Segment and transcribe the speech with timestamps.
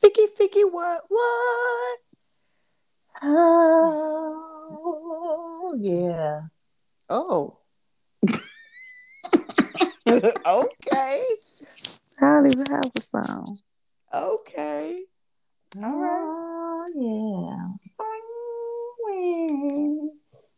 [0.00, 1.98] Ficky, ficky, what, what?
[3.20, 4.06] Oh,
[5.80, 6.42] yeah.
[7.08, 7.58] Oh.
[10.08, 11.20] okay.
[12.20, 13.58] I don't even have a song.
[14.14, 15.02] Okay.
[15.82, 16.22] All right.
[16.22, 17.85] Oh, yeah.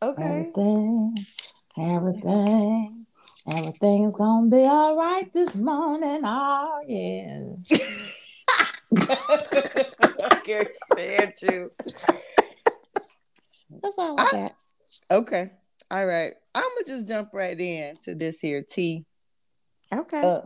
[0.00, 0.23] Okay.
[0.23, 1.14] Everything,
[1.76, 3.07] everything,
[3.53, 6.21] everything's gonna be all right this morning.
[6.22, 7.49] Oh, yeah.
[8.96, 11.73] I can't stand you.
[13.82, 14.53] That's all I I- got.
[15.11, 15.50] Okay.
[15.90, 16.32] All right.
[16.54, 19.04] I'm gonna just jump right in to this here tea.
[19.93, 20.23] Okay.
[20.23, 20.43] Uh,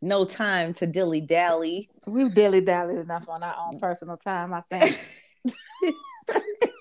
[0.00, 1.88] no time to dilly dally.
[2.06, 4.96] We've dilly dallied enough on our own personal time, I think.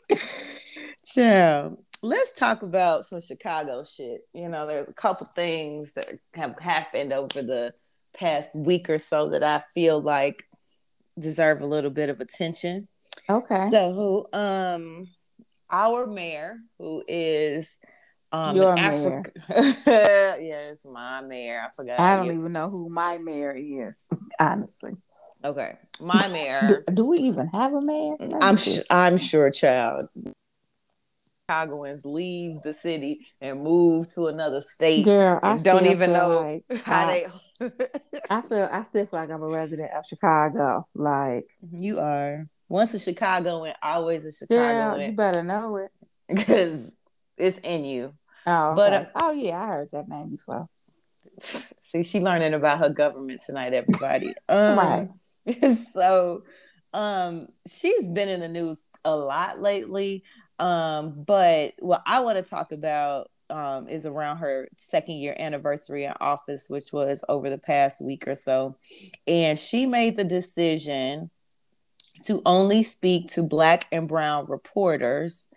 [1.12, 4.22] So let's talk about some Chicago shit.
[4.34, 7.74] You know, there's a couple things that have happened over the
[8.18, 10.44] past week or so that I feel like
[11.20, 12.88] deserve a little bit of attention.
[13.30, 13.66] okay.
[13.70, 15.08] So, who um,
[15.70, 17.78] our mayor, who is
[18.32, 21.62] um, Your an Afri- yes, my mayor.
[21.68, 22.00] I forgot.
[22.00, 23.98] I don't You- even know who my mayor is,
[24.40, 24.94] honestly.
[25.44, 26.85] Okay, my mayor.
[26.94, 28.16] do we even have a mayor?
[28.41, 30.05] I'm su- I'm sure, child.
[31.52, 35.04] Chicagoans leave the city and move to another state.
[35.05, 37.27] Girl, I don't even know like how I,
[37.60, 37.70] they.
[38.30, 40.88] I feel I still feel like I'm a resident of Chicago.
[40.96, 45.91] Like, you are once a Chicagoan, always a girl, you better know it.
[46.29, 46.91] because
[47.38, 48.13] it's in you.
[48.48, 49.10] Oh, But, okay.
[49.13, 50.70] uh, oh yeah, I heard that name before.
[51.40, 54.34] See, she learning about her government tonight, everybody.
[54.48, 55.07] Um, Right.
[55.94, 56.44] So,
[56.94, 60.24] um, she's been in the news a lot lately.
[60.62, 66.06] Um, but what I want to talk about um, is around her second year anniversary
[66.06, 68.77] in office, which was over the past week or so.
[69.27, 71.31] And she made the decision
[72.25, 75.50] to only speak to Black and Brown reporters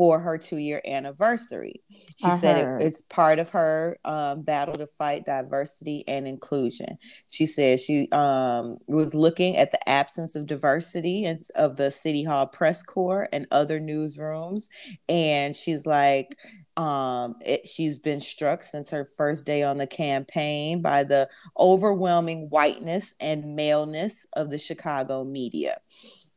[0.00, 1.82] for her two year anniversary.
[2.16, 6.96] She I said it, it's part of her um, battle to fight diversity and inclusion.
[7.28, 12.24] She said she um, was looking at the absence of diversity and of the City
[12.24, 14.68] Hall press corps and other newsrooms.
[15.08, 16.36] And she's like,
[16.78, 21.28] um, it, she's been struck since her first day on the campaign by the
[21.58, 25.78] overwhelming whiteness and maleness of the Chicago media.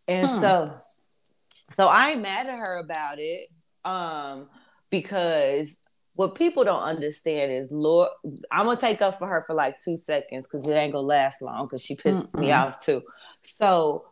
[0.07, 0.29] And Hmm.
[0.29, 0.75] so
[1.75, 3.47] so I ain't mad at her about it.
[3.85, 4.49] Um,
[4.91, 5.79] because
[6.15, 8.09] what people don't understand is Lord,
[8.51, 11.41] I'm gonna take up for her for like two seconds because it ain't gonna last
[11.41, 12.57] long because she pisses me Mm-mm.
[12.57, 13.01] off too.
[13.41, 14.05] So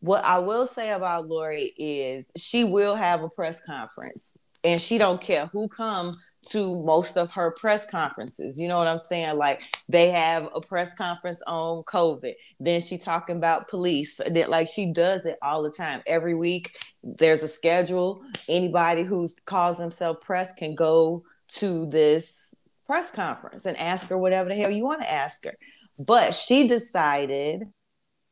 [0.00, 4.98] what I will say about Lori is she will have a press conference and she
[4.98, 6.12] don't care who come
[6.50, 8.58] to most of her press conferences.
[8.58, 9.36] You know what I'm saying?
[9.36, 12.34] Like they have a press conference on COVID.
[12.60, 14.20] Then she talking about police.
[14.28, 16.02] That like she does it all the time.
[16.06, 18.22] Every week there's a schedule.
[18.48, 22.54] Anybody who calls themselves press can go to this
[22.86, 25.54] press conference and ask her whatever the hell you want to ask her.
[25.98, 27.64] But she decided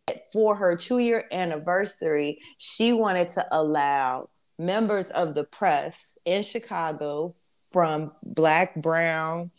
[0.07, 6.43] that for her two year anniversary, she wanted to allow members of the press in
[6.43, 7.33] Chicago
[7.75, 9.51] from Black, Brown,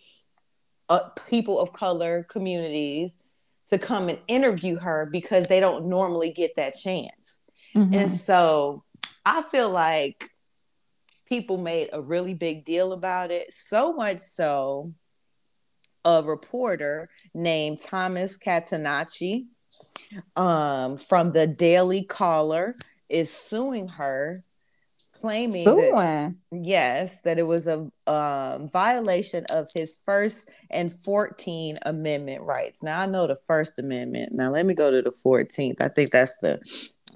[0.87, 3.17] uh, people of color communities
[3.69, 7.39] to come and interview her because they don't normally get that chance.
[7.75, 7.93] Mhm.
[7.93, 8.85] And so
[9.25, 10.29] I feel like
[11.25, 14.93] people made a really big deal about it, so much so
[16.05, 19.47] a reporter named Thomas Catenacci
[20.37, 22.75] um, from the Daily Caller
[23.09, 24.45] is suing her,
[25.25, 32.44] claiming that, yes, that it was a um, violation of his First and 14th Amendment
[32.44, 32.84] rights.
[32.84, 34.34] Now I know the First Amendment.
[34.34, 35.81] Now let me go to the 14th.
[35.81, 36.59] I think that's the.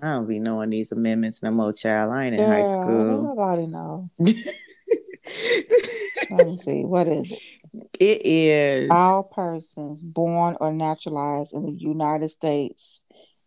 [0.01, 2.13] I don't be knowing these amendments no more, child.
[2.13, 3.23] I ain't in high Girl, school.
[3.35, 4.09] Nobody know.
[6.31, 6.85] Let me see.
[6.85, 7.39] What is it?
[7.99, 8.89] it is.
[8.89, 13.01] All persons born or naturalized in the United States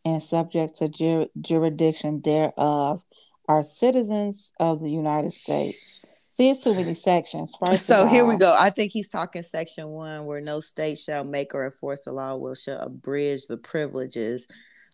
[0.04, 3.02] and subject to jur- jurisdiction thereof
[3.52, 6.04] are citizens of the United States.
[6.38, 7.54] It's too many sections.
[7.64, 8.56] First so of here we go.
[8.58, 12.34] I think he's talking section one, where no state shall make or enforce a law
[12.36, 14.48] which shall abridge the privileges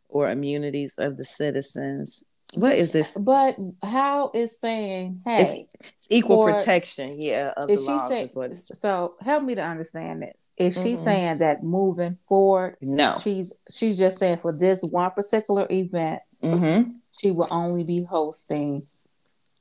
[0.08, 2.22] or immunities of the citizens.
[2.54, 3.16] What is this?
[3.18, 8.08] But how is saying, It's, hey, it's equal for- protection, yeah, of the she laws
[8.10, 8.24] saying?
[8.26, 8.78] is what it's.
[8.80, 10.50] So help me to understand this.
[10.56, 11.04] Is she Mhm.
[11.04, 13.16] saying that moving forward, No.
[13.22, 16.90] she's she's just saying for this one particular event, Mm-hmm.
[17.20, 18.86] She will only be hosting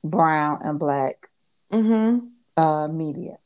[0.04, 1.28] brown and black
[1.72, 2.28] Mm-hmm.
[2.56, 3.38] uh, media.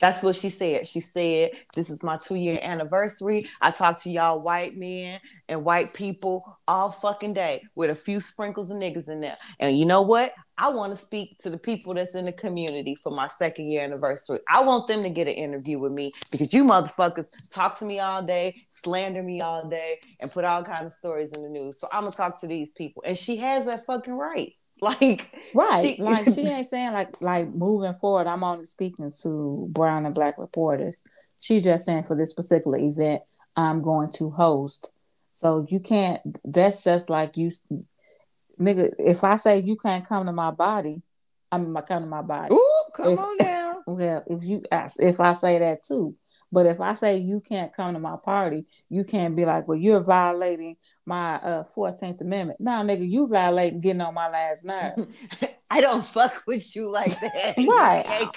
[0.00, 0.86] That's what she said.
[0.86, 3.48] She said, This is my two year anniversary.
[3.62, 8.20] I talk to y'all white men and white people all fucking day with a few
[8.20, 9.36] sprinkles of niggas in there.
[9.60, 10.32] And you know what?
[10.58, 13.84] I want to speak to the people that's in the community for my second year
[13.84, 14.38] anniversary.
[14.50, 18.00] I want them to get an interview with me because you motherfuckers talk to me
[18.00, 21.78] all day, slander me all day, and put all kinds of stories in the news.
[21.78, 23.02] So I'm gonna talk to these people.
[23.06, 24.54] And she has that fucking right.
[24.82, 25.94] Like Right.
[25.96, 30.14] she- like she ain't saying like like moving forward, I'm only speaking to brown and
[30.14, 31.00] black reporters.
[31.40, 33.22] She's just saying for this particular event,
[33.56, 34.92] I'm going to host.
[35.40, 37.50] So you can't that's just like you
[38.60, 41.02] nigga, if I say you can't come to my body,
[41.50, 42.54] I mean my come to my body.
[42.54, 43.62] Ooh, come If- on now.
[43.86, 46.16] Well, if you ask if I say that too.
[46.52, 49.78] But if I say you can't come to my party, you can't be like, well,
[49.78, 52.60] you're violating my uh 14th Amendment.
[52.60, 55.06] No, nigga, you violating getting on my last nerve.
[55.70, 57.54] I don't fuck with you like that.
[57.58, 58.28] Right.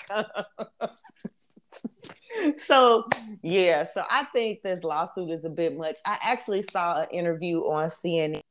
[2.40, 3.08] You so
[3.42, 5.98] yeah, so I think this lawsuit is a bit much.
[6.06, 8.42] I actually saw an interview on CNN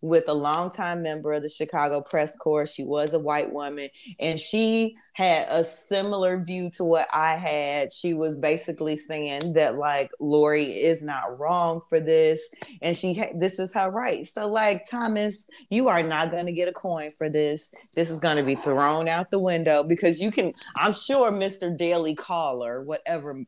[0.00, 2.66] with a longtime member of the Chicago Press Corps.
[2.66, 3.88] She was a white woman,
[4.20, 7.92] and she had a similar view to what I had.
[7.92, 12.48] She was basically saying that like Lori is not wrong for this,
[12.80, 14.26] and she ha- this is her right.
[14.26, 17.72] So like Thomas, you are not going to get a coin for this.
[17.94, 20.52] This is going to be thrown out the window because you can.
[20.76, 21.76] I'm sure Mr.
[21.76, 23.42] Daily Caller, whatever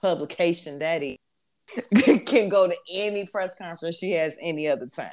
[0.00, 1.16] publication that is,
[2.26, 5.10] can go to any press conference she has any other time.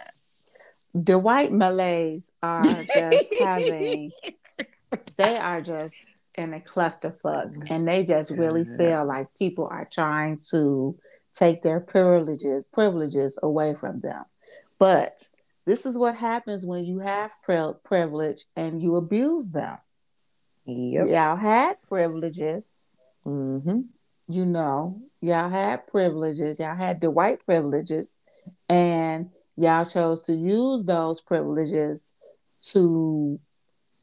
[0.94, 4.12] The white Malays are just having
[5.18, 5.96] they are just
[6.38, 10.98] in a clusterfuck and they just really feel like people are trying to
[11.34, 14.24] take their privileges privileges away from them.
[14.80, 15.28] But
[15.66, 19.78] this is what happens when you have pri- privilege and you abuse them.
[20.66, 21.08] Yep.
[21.08, 22.88] Y'all had privileges,
[23.26, 23.82] Mm-hmm.
[24.28, 28.20] you know, y'all had privileges, y'all had the white privileges,
[28.68, 32.14] and y'all chose to use those privileges
[32.72, 33.40] to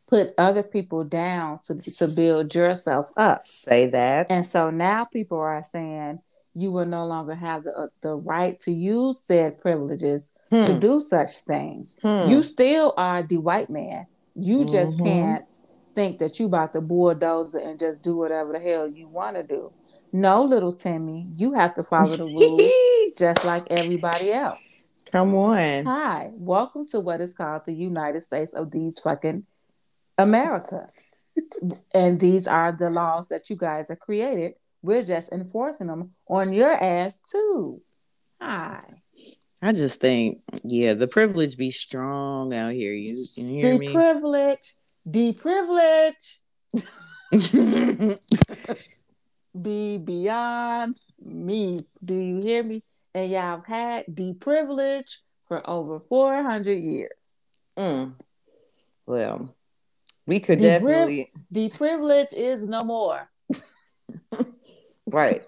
[0.07, 3.47] put other people down to, to build yourself up.
[3.47, 4.27] Say that.
[4.29, 6.21] And so now people are saying
[6.55, 10.79] you will no longer have the, the right to use said privileges to Hmm.
[10.81, 11.97] do such things.
[12.03, 12.29] Hmm.
[12.29, 14.07] You still are the white man.
[14.35, 15.05] You just Mhm.
[15.05, 15.45] can't
[15.95, 19.45] think that you about to bulldozer and just do whatever the hell you want to
[19.45, 19.73] do.
[20.13, 22.73] No, little Timmy, you have to follow the rules
[23.17, 24.89] just like everybody else.
[25.11, 25.85] Come on.
[25.87, 29.45] Hi, welcome to what is called the United States of these fucking
[30.19, 30.87] America.
[31.95, 34.55] and these are the laws that you guys have created.
[34.83, 37.83] We're just enforcing them on your ass too.
[38.41, 38.85] Hi.
[39.61, 42.93] I just think, yeah, the privilege be strong out here.
[42.95, 43.93] You, you hear The me?
[43.93, 44.75] privilege,
[45.05, 46.39] the privilege
[49.61, 51.81] be beyond me.
[52.03, 52.83] Do you hear me?
[53.15, 57.37] And y'all have had the privilege for over 400 years.
[57.77, 58.15] Mm.
[59.07, 59.55] Well,
[60.27, 63.29] we could definitely The privilege is no more.
[65.07, 65.43] right.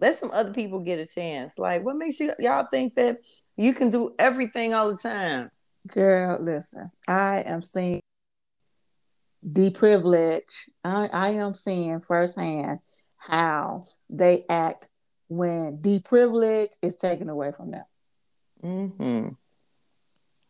[0.00, 1.58] Let some other people get a chance.
[1.58, 3.18] Like, what makes you y'all think that
[3.56, 5.50] you can do everything all the time?
[5.86, 8.00] Girl, listen, I am seeing
[9.42, 10.68] the privilege.
[10.82, 12.80] I, I am seeing firsthand
[13.16, 14.88] how they act
[15.28, 17.84] when the privilege is taken away from them.
[18.62, 19.28] Mm-hmm.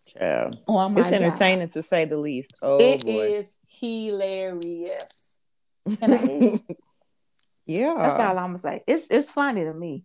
[0.06, 0.61] Child.
[0.68, 1.23] On my It's job.
[1.23, 2.59] entertaining to say the least.
[2.62, 3.33] Oh It boy.
[3.35, 5.38] is hilarious.
[7.68, 7.95] Yeah.
[7.99, 8.85] That's all I'm gonna say.
[8.87, 10.04] It's it's funny to me.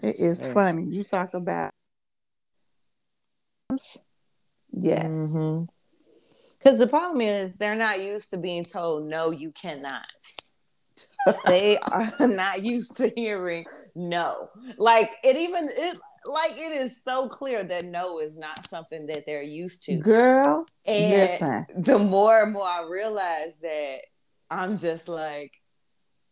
[0.00, 0.54] It is Yes.
[0.54, 0.84] funny.
[0.84, 1.72] You talk about
[4.72, 5.08] yes.
[5.08, 5.64] Mm-hmm.
[6.58, 10.04] Because the problem is they're not used to being told no, you cannot.
[11.46, 13.64] They are not used to hearing
[13.94, 14.48] no.
[14.76, 19.24] Like it even it like it is so clear that no is not something that
[19.26, 19.96] they're used to.
[19.98, 21.66] Girl, And listen.
[21.82, 23.98] the more and more I realize that
[24.50, 25.52] I'm just like,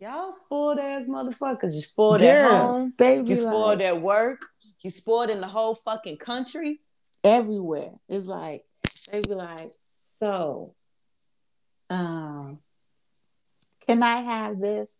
[0.00, 1.75] y'all spoiled ass motherfuckers.
[1.75, 2.92] You spoiled at home.
[2.99, 4.40] they You spoiled like, at work.
[4.80, 6.80] You spoiled in the whole fucking country.
[7.22, 7.92] everywhere.
[8.08, 8.64] It's like
[9.11, 9.70] they be like,
[10.18, 10.75] so
[11.90, 12.58] um
[13.92, 14.90] can I have this?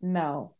[0.00, 0.54] No.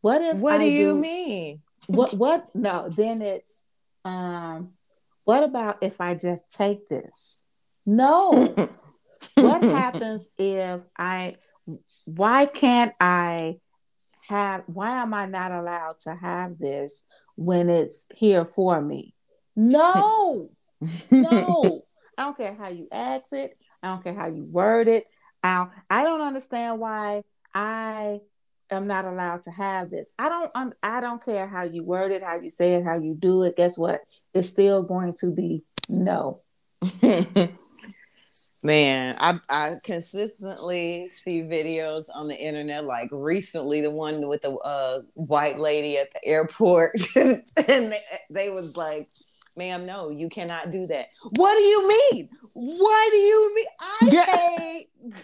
[0.00, 1.62] What if What I do you mean?
[1.86, 3.60] what what no then it's
[4.04, 4.70] um
[5.24, 7.38] what about if i just take this
[7.84, 8.54] no
[9.34, 11.36] what happens if i
[12.06, 13.56] why can't i
[14.28, 17.02] have why am i not allowed to have this
[17.36, 19.14] when it's here for me
[19.54, 20.50] no
[21.10, 21.84] no
[22.16, 25.04] i don't care how you ask it I don't care how you word it.
[25.44, 27.22] I don't, I don't understand why
[27.54, 28.20] I
[28.70, 30.08] am not allowed to have this.
[30.18, 33.14] I don't I don't care how you word it, how you say it, how you
[33.14, 33.56] do it.
[33.56, 34.00] Guess what?
[34.32, 36.40] It's still going to be no.
[38.62, 42.86] Man, I I consistently see videos on the internet.
[42.86, 48.48] Like recently, the one with the uh, white lady at the airport, and they, they
[48.48, 49.10] was like,
[49.54, 52.30] "Ma'am, no, you cannot do that." What do you mean?
[52.54, 53.66] What do you mean?
[53.80, 55.14] I paid.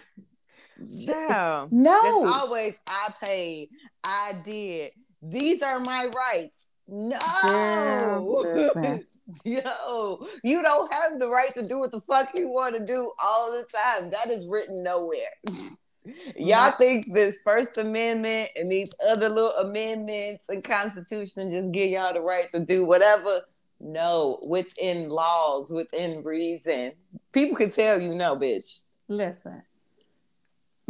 [0.93, 1.67] Yeah.
[1.71, 1.99] No.
[2.03, 3.69] It's always I paid.
[4.03, 4.91] I did.
[5.21, 6.67] These are my rights.
[6.93, 7.17] No,
[9.45, 13.13] yo, you don't have the right to do what the fuck you want to do
[13.23, 14.09] all the time.
[14.09, 15.31] That is written nowhere.
[16.35, 22.13] Y'all think this First Amendment and these other little amendments and Constitution just give y'all
[22.13, 23.41] the right to do whatever?
[23.79, 26.91] No, within laws, within reason.
[27.31, 28.83] People can tell you no, bitch.
[29.07, 29.63] Listen,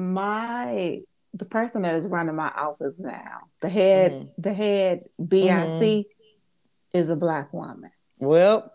[0.01, 1.01] my
[1.33, 4.41] the person that is running my office now, the head, mm-hmm.
[4.41, 6.97] the head BIC mm-hmm.
[6.97, 7.91] is a black woman.
[8.19, 8.71] Well,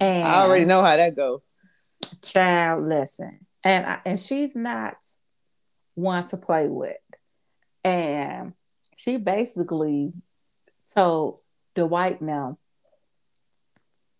[0.00, 1.42] and I already know how that goes.
[2.22, 4.96] Child, listen, and I, and she's not
[5.94, 6.96] one to play with,
[7.84, 8.52] and
[8.96, 10.12] she basically
[10.94, 11.38] told
[11.74, 12.58] the white now,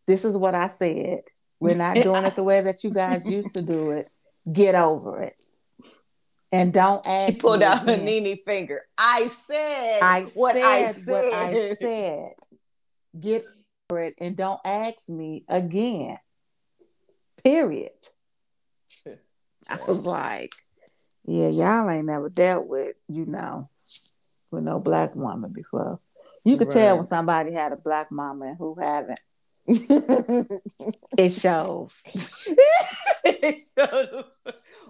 [0.06, 1.22] "This is what I said.
[1.58, 4.08] We're not doing it the way that you guys used to do it.
[4.50, 5.36] Get over it."
[6.52, 7.26] and don't ask.
[7.26, 7.98] She pulled out again.
[8.00, 8.82] her Nene finger.
[8.96, 11.12] I said I what said I said.
[11.12, 12.32] What I said.
[13.18, 13.44] Get
[13.90, 16.18] over it and don't ask me again.
[17.42, 17.90] Period.
[19.68, 20.52] I was like,
[21.24, 23.68] yeah, y'all ain't never dealt with, you know,
[24.52, 25.98] with no black woman before.
[26.44, 26.74] You could right.
[26.74, 29.18] tell when somebody had a black mama and who haven't.
[31.18, 32.00] it shows.
[33.24, 34.24] it shows.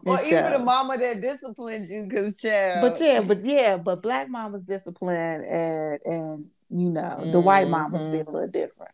[0.04, 2.82] Or even a mama that disciplines you, because child.
[2.82, 7.30] But yeah, but yeah, but black mamas discipline and and you know mm-hmm.
[7.32, 8.32] the white mamas be a mm-hmm.
[8.32, 8.92] little different.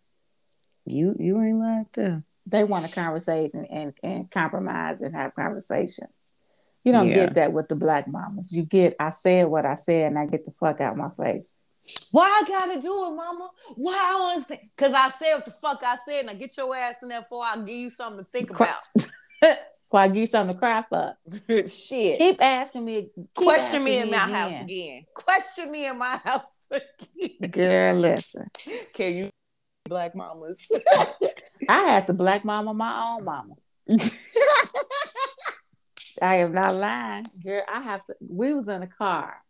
[0.86, 2.22] You you ain't like that.
[2.46, 6.10] They want to conversate and, and, and compromise and have conversations.
[6.82, 7.14] You don't yeah.
[7.14, 8.56] get that with the black mamas.
[8.56, 11.48] You get I said what I said and I get the fuck out my face.
[12.12, 13.50] Why I gotta do it, mama?
[13.74, 14.60] Why I understand?
[14.76, 16.26] Cause I said what the fuck I said.
[16.26, 18.80] Now get your ass in there before I give you something to think about.
[19.92, 21.14] Before I give you something to cry for.
[21.68, 22.16] Shit.
[22.16, 23.10] Keep asking me.
[23.14, 24.30] Keep Question asking me in my again.
[24.30, 25.04] house again.
[25.14, 27.50] Question me in my house again.
[27.50, 28.46] Girl, listen.
[28.94, 29.30] Can you
[29.84, 30.66] black mamas?
[31.68, 33.54] I had to black mama my own mama.
[36.22, 37.26] I am not lying.
[37.44, 39.42] Girl, I have to we was in a car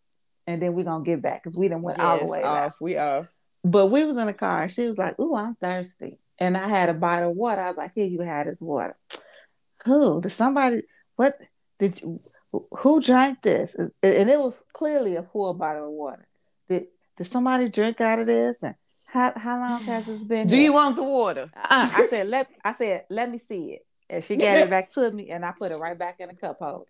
[0.47, 2.75] and then we're gonna get back because we didn't went yes, all the way off.
[2.81, 3.29] We off.
[3.65, 4.69] But we was in the car.
[4.69, 7.61] She was like, "Ooh, I'm thirsty," and I had a bottle of water.
[7.61, 8.97] I was like, "Here, you had this water."
[9.85, 10.83] Who did somebody?
[11.17, 11.39] What
[11.79, 12.21] did you?
[12.53, 13.75] Who drank this?
[13.75, 16.27] And it was clearly a full bottle of water.
[16.69, 18.57] Did did somebody drink out of this?
[18.63, 18.75] And
[19.07, 20.47] how how long has this been?
[20.47, 20.65] Do here?
[20.65, 21.51] you want the water?
[21.55, 24.93] Uh, I said let I said let me see it, and she gave it back
[24.93, 26.85] to me, and I put it right back in the cup holder.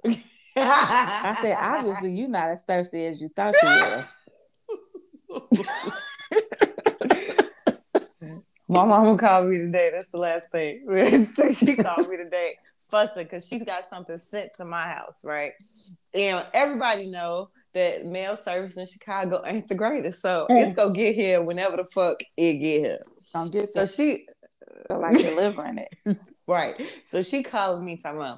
[0.57, 4.05] I said, obviously, you're not as thirsty as you thought you was.
[8.69, 9.91] My mama called me today.
[9.93, 10.85] That's the last thing.
[11.55, 15.53] she called me today, fussing because she's got something sent to my house, right?
[16.15, 20.61] And everybody know that mail service in Chicago ain't the greatest, so mm.
[20.61, 22.99] it's gonna get here whenever the fuck it get here.
[23.33, 24.27] Don't get so she
[24.91, 26.19] like delivering it,
[26.53, 26.81] right?
[27.05, 28.37] So she called me, talking about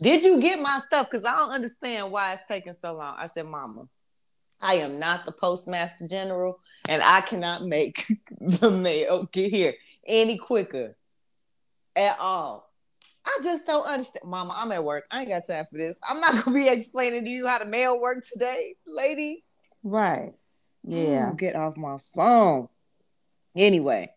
[0.00, 1.10] did you get my stuff?
[1.10, 3.16] Because I don't understand why it's taking so long.
[3.18, 3.88] I said, Mama,
[4.60, 8.06] I am not the postmaster general, and I cannot make
[8.40, 9.74] the mail get here
[10.06, 10.96] any quicker
[11.96, 12.70] at all.
[13.26, 14.24] I just don't understand.
[14.24, 15.04] Mama, I'm at work.
[15.10, 15.96] I ain't got time for this.
[16.08, 19.44] I'm not gonna be explaining to you how the mail work today, lady.
[19.82, 20.34] Right.
[20.84, 21.32] Yeah.
[21.32, 22.68] Ooh, get off my phone.
[23.56, 24.10] Anyway,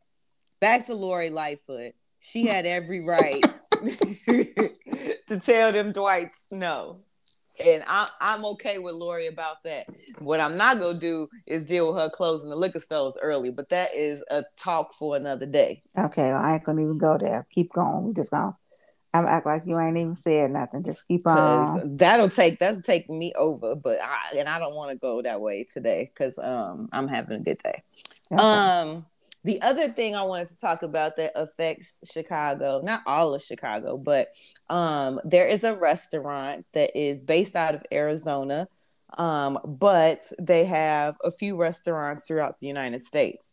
[0.59, 1.93] back to Lori Lightfoot.
[2.21, 3.43] She had every right
[3.81, 6.97] to tell them Dwights no.
[7.63, 9.87] And I, I'm okay with Lori about that.
[10.19, 13.69] What I'm not gonna do is deal with her closing the liquor stores early, but
[13.69, 15.81] that is a talk for another day.
[15.97, 17.45] Okay, well, I ain't gonna even go there.
[17.49, 18.05] Keep going.
[18.05, 18.55] We just gonna.
[19.13, 20.83] I'm act like you ain't even said nothing.
[20.83, 21.97] Just keep on.
[21.97, 25.41] That'll take that's taking me over, but I and I don't want to go that
[25.41, 27.83] way today because um I'm having a good day.
[28.31, 28.41] Okay.
[28.41, 29.05] Um
[29.43, 33.97] the other thing I wanted to talk about that affects Chicago, not all of Chicago,
[33.97, 34.29] but
[34.69, 38.67] um, there is a restaurant that is based out of Arizona,
[39.17, 43.51] um, but they have a few restaurants throughout the United States.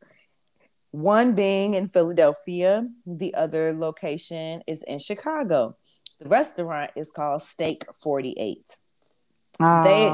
[0.90, 5.76] one being in Philadelphia, the other location is in Chicago.
[6.20, 8.76] The restaurant is called Steak 48.
[9.60, 10.08] Oh, They-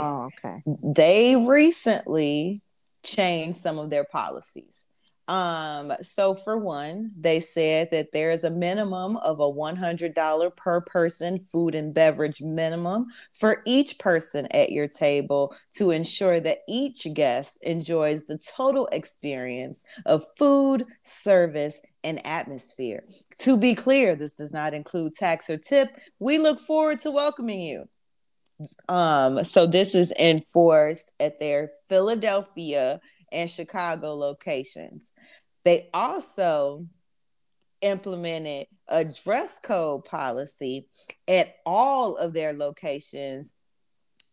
[0.49, 0.63] okay.
[0.67, 2.61] They recently
[3.05, 4.87] changed some of their policies.
[5.27, 10.81] Um, so for one, they said that there is a minimum of a $100 per
[10.83, 17.07] person food and beverage minimum for each person at your table to ensure that each
[17.15, 23.05] guest enjoys the total experience of food, service, and atmosphere.
[23.39, 25.97] To be clear, this does not include tax or tip.
[26.19, 27.89] We look forward to welcoming you.
[28.89, 33.01] Um, so this is enforced at their Philadelphia
[33.35, 35.13] and Chicago locations.
[35.65, 36.87] They also
[37.83, 40.89] implemented a dress code policy
[41.29, 43.53] at all of their locations,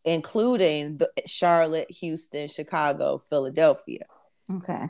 [0.06, 4.06] including the Charlotte, Houston, Chicago, Philadelphia.
[4.52, 4.86] Okay.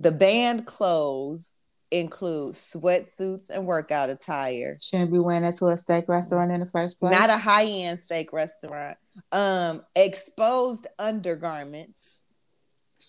[0.00, 1.56] The band clothes
[1.90, 4.78] include sweatsuits and workout attire.
[4.82, 7.12] Shouldn't be wearing that to a steak restaurant in the first place.
[7.12, 8.96] Not a high-end steak restaurant.
[9.30, 12.23] Um, exposed undergarments,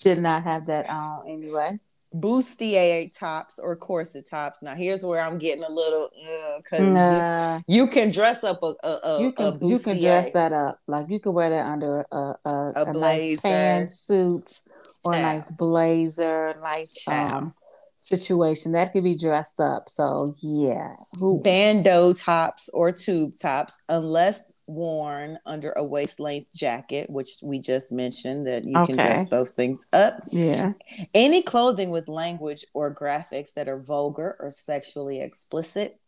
[0.01, 1.79] Should not have that on anyway.
[2.13, 4.61] bustier tops or corset tops.
[4.61, 6.09] Now here's where I'm getting a little
[6.57, 10.31] because Nah, you, can dress up a a, a, you a can you can dress
[10.31, 10.79] that up.
[10.87, 14.59] Like you can wear that under a a, A a, nice tan suit
[15.03, 17.31] or a nice blazer, nice Child.
[17.33, 17.53] um
[17.99, 19.89] situation that could be dressed up.
[19.89, 27.09] So yeah, who bandeau tops or tube tops, unless worn under a waist length jacket,
[27.09, 30.19] which we just mentioned that you can dress those things up.
[30.31, 30.73] yeah
[31.13, 35.99] Any clothing with language or graphics that are vulgar or sexually explicit.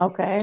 [0.00, 0.38] okay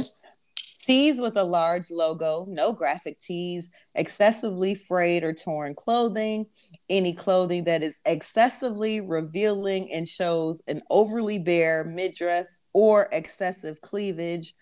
[0.80, 6.46] Tees with a large logo, no graphic tees, excessively frayed or torn clothing,
[6.90, 14.54] any clothing that is excessively revealing and shows an overly bare midriff or excessive cleavage.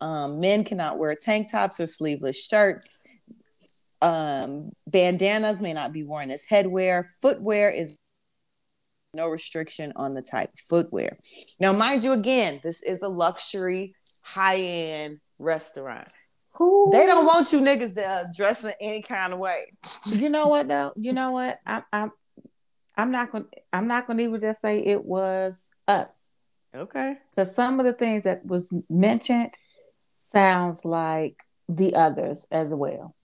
[0.00, 3.02] Um, men cannot wear tank tops or sleeveless shirts.
[4.02, 7.04] Um, bandanas may not be worn as headwear.
[7.20, 7.98] Footwear is
[9.12, 11.18] no restriction on the type of footwear.
[11.58, 16.08] Now, mind you, again, this is a luxury, high end restaurant.
[16.52, 19.72] who They don't want you niggas to uh, dress in any kind of way.
[20.06, 22.12] you know what though you know what i'm i'm
[22.96, 26.26] i'm not gonna i'm not gonna even just say it was us
[26.74, 27.16] Okay.
[27.28, 29.54] so some of the things that was mentioned
[30.32, 33.14] sounds like the others as well.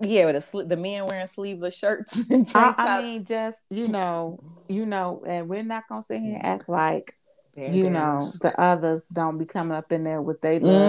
[0.00, 3.86] Yeah, with the, sle- the men wearing sleeveless shirts and I, I mean just you
[3.88, 7.16] know you know and we're not gonna sit here and act like
[7.56, 10.88] you know the others don't be coming up in there with they little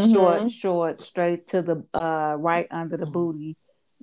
[0.00, 0.12] Mhm.
[0.12, 3.56] short short straight to the uh right under the booty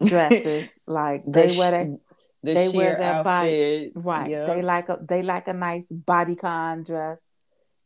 [0.03, 0.69] dresses.
[0.85, 1.99] Like The they wear that
[2.43, 4.45] the they wear that body- right yeah.
[4.45, 7.39] they like a they like a nice bodycon dress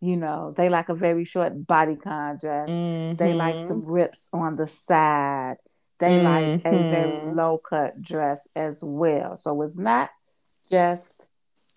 [0.05, 2.69] you know they like a very short bodycon dress
[3.21, 3.67] they like Mhm.
[3.67, 5.57] some rips on the side
[5.99, 7.35] they like a very Mhm.
[7.35, 10.09] low cut dress as well so it's not
[10.69, 11.27] just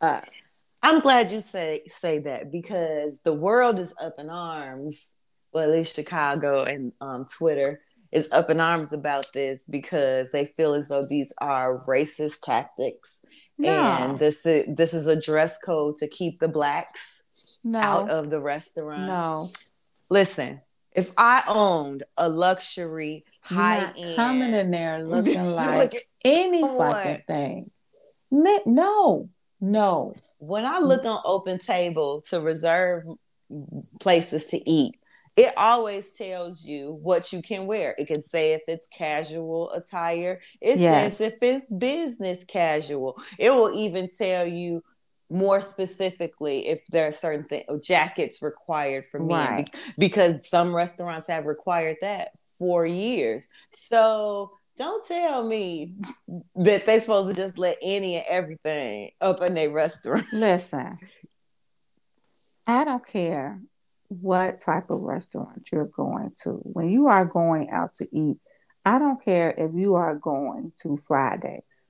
[0.01, 5.15] us I'm glad you say say that because the world is up in arms.
[5.53, 7.81] Well, at least Chicago and um, Twitter
[8.13, 13.25] is up in arms about this because they feel as though these are racist tactics,
[13.59, 17.18] no and this is this is a dress code to keep the blacks
[17.65, 19.07] no out of the restaurant.
[19.07, 19.49] no
[20.11, 20.61] Listen,
[20.93, 26.03] if I owned a luxury You're high not end, coming in there looking like Look,
[26.25, 27.71] any fucking thing
[28.31, 29.29] no
[29.61, 33.05] no when I look on Open Table to reserve
[33.99, 34.95] places to eat,
[35.37, 37.95] it always tells you what you can wear.
[37.97, 41.19] It can say if it's casual attire, it Yes.
[41.19, 43.21] says if it's business casual.
[43.39, 44.83] It will even tell you
[45.31, 49.71] more specifically if there are certain things jackets required for me Right.
[49.73, 53.47] be- because some restaurants have required that for years.
[53.71, 55.95] So don't tell me
[56.57, 60.25] that they're supposed to just let any and everything up in their restaurant.
[60.33, 60.99] Listen,
[62.67, 63.61] I don't care
[64.09, 66.53] what type of restaurant you're going to.
[66.53, 68.39] When you are going out to eat,
[68.85, 71.88] I don't care if you are going to Fridays.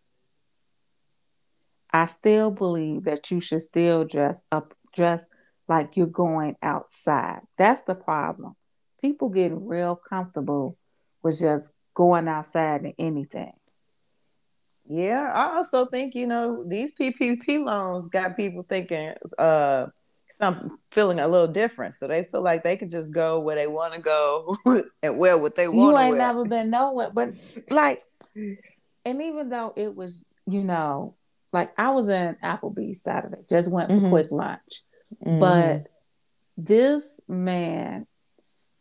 [1.92, 5.26] I still believe that you should still dress up, dress
[5.68, 7.40] like you're going outside.
[7.56, 8.56] That's the problem.
[9.00, 10.76] People get real comfortable
[11.22, 13.52] with just going outside and anything.
[14.86, 19.86] Yeah, I also think you know these PPP loans got people thinking uh
[20.38, 23.66] some feeling a little different, so they feel like they can just go where they
[23.66, 24.56] want to go
[25.02, 26.18] and wear what they want you to ain't wear.
[26.18, 27.34] never been nowhere but
[27.70, 28.04] like
[29.04, 31.14] and even though it was you know
[31.52, 34.10] like i was in applebee's saturday just went for Mhm.
[34.10, 34.82] quick lunch
[35.24, 35.40] Mm-hmm.
[35.40, 35.86] But
[36.56, 38.06] this man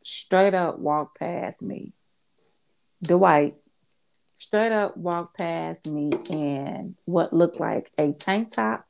[0.03, 1.93] straight up walked past me.
[3.01, 3.55] Dwight
[4.37, 8.85] straight up walked past me in what looked like a tank top,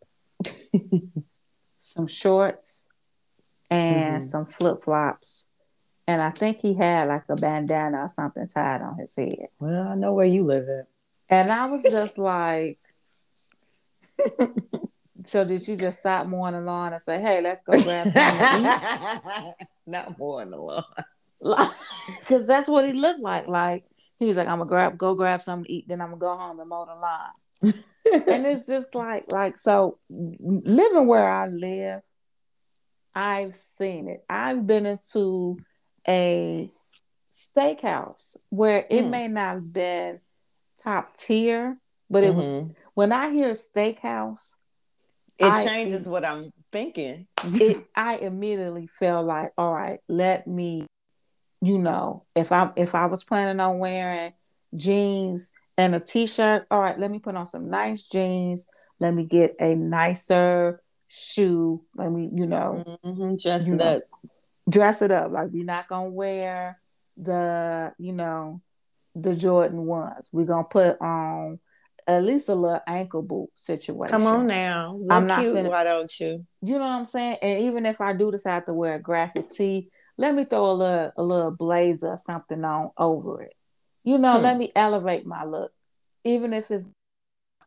[1.77, 2.87] some shorts,
[3.69, 4.29] and mm-hmm.
[4.29, 5.47] some flip flops.
[6.07, 9.49] And I think he had like a bandana or something tied on his head.
[9.59, 10.87] Well, I know where you live at.
[11.29, 12.79] And I was just like,
[15.25, 19.53] so did you just stop mowing the lawn and say, "Hey, let's go grab something
[19.85, 21.71] Not mowing the lawn,
[22.19, 23.47] because that's what he looked like.
[23.47, 23.83] Like
[24.17, 26.37] he was like, "I'm gonna grab, go grab something to eat, then I'm gonna go
[26.37, 27.31] home and mow the lawn."
[28.27, 32.01] and it's just like, like so, living where I live,
[33.15, 34.23] I've seen it.
[34.29, 35.57] I've been into
[36.07, 36.69] a
[37.33, 39.09] steakhouse where it mm.
[39.09, 40.19] may not have been
[40.83, 41.77] top tier,
[42.09, 42.37] but it mm-hmm.
[42.37, 44.55] was when I hear steakhouse,
[45.37, 47.27] it I, changes what I'm thinking.
[47.43, 50.87] it, I immediately feel like, all right, let me,
[51.61, 54.33] you know, if I if I was planning on wearing
[54.75, 58.65] jeans and a t-shirt, all right, let me put on some nice jeans.
[58.99, 61.83] Let me get a nicer shoe.
[61.95, 64.01] Let me, you know, mm-hmm, dress it know, up.
[64.67, 65.31] Dress it up.
[65.31, 66.79] Like we're not gonna wear
[67.15, 68.63] the, you know,
[69.13, 70.31] the Jordan ones.
[70.33, 71.59] We're gonna put on
[72.07, 74.11] at least a little ankle boot situation.
[74.11, 74.95] Come on now.
[74.95, 76.45] Look I'm not cute, finna, why don't you?
[76.61, 77.37] You know what I'm saying?
[77.41, 80.71] And even if I do decide to wear a graphic tee, let me throw a
[80.71, 83.53] little a little blazer or something on over it.
[84.03, 84.43] You know, hmm.
[84.43, 85.71] let me elevate my look.
[86.23, 86.87] Even if it's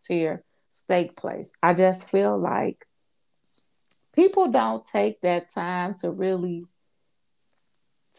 [0.03, 1.53] tier steak place.
[1.63, 2.87] I just feel like
[4.15, 6.67] people don't take that time to really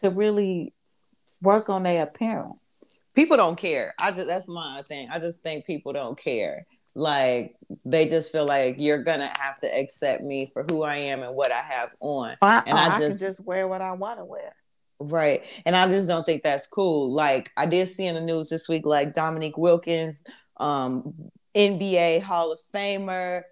[0.00, 0.72] to really
[1.40, 2.61] work on their appearance
[3.14, 3.94] people don't care.
[4.00, 5.08] I just that's my thing.
[5.10, 6.66] I just think people don't care.
[6.94, 11.22] Like they just feel like you're gonna have to accept me for who I am
[11.22, 12.36] and what I have on.
[12.42, 14.54] I, and I, I just just wear what I want to wear.
[15.00, 15.42] Right.
[15.66, 17.12] And I just don't think that's cool.
[17.12, 20.22] Like I did see in the news this week, like Dominique Wilkins,
[20.58, 21.14] um,
[21.56, 23.42] NBA Hall of Famer,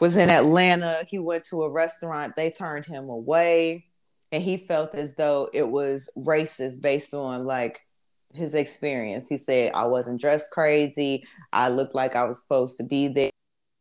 [0.00, 1.04] was in Atlanta.
[1.06, 3.86] He went to a restaurant, they turned him away.
[4.32, 7.80] And he felt as though it was racist based on like
[8.32, 9.28] his experience.
[9.28, 11.24] He said, I wasn't dressed crazy.
[11.52, 13.30] I looked like I was supposed to be there.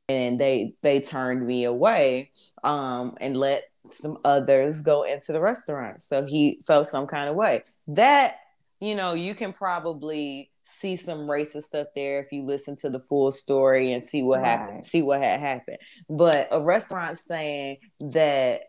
[0.07, 2.31] And they they turned me away
[2.63, 6.01] um, and let some others go into the restaurant.
[6.01, 7.63] So he felt some kind of way.
[7.87, 8.37] That,
[8.79, 12.99] you know, you can probably see some racist stuff there if you listen to the
[12.99, 14.47] full story and see what right.
[14.47, 15.77] happened, see what had happened.
[16.09, 18.63] But a restaurant saying that,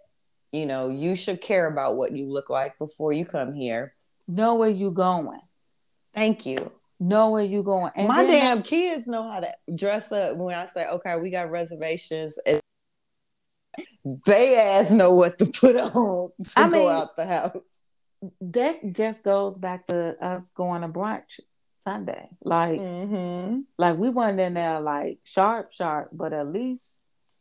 [0.53, 3.95] you know, you should care about what you look like before you come here.
[4.27, 5.40] Know where you're going.
[6.14, 6.73] Thank you.
[6.99, 7.92] Know where you're going.
[7.96, 11.31] And My damn I- kids know how to dress up when I say, okay, we
[11.31, 12.38] got reservations.
[14.27, 17.57] They ass know what to put on to I mean, go out the house.
[18.40, 21.40] That just goes back to us going to brunch
[21.85, 22.29] Sunday.
[22.42, 23.61] Like, mm-hmm.
[23.79, 26.99] like we weren't in there like sharp, sharp, but at least,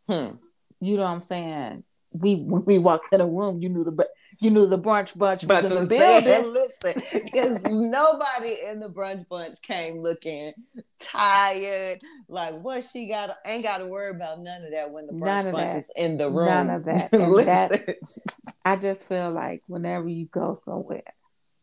[0.07, 0.35] hmm.
[0.79, 1.83] you know what I'm saying?
[2.11, 3.91] We when we walked in a room, you knew the
[4.39, 6.53] you knew the brunch bunch was in the building.
[6.53, 10.53] Listen, because nobody in the brunch bunch came looking
[10.99, 11.99] tired.
[12.29, 15.51] Like what she got ain't got to worry about none of that when the brunch
[15.51, 15.77] bunch that.
[15.77, 16.45] is in the room.
[16.45, 17.95] None of that.
[18.65, 21.03] I just feel like whenever you go somewhere,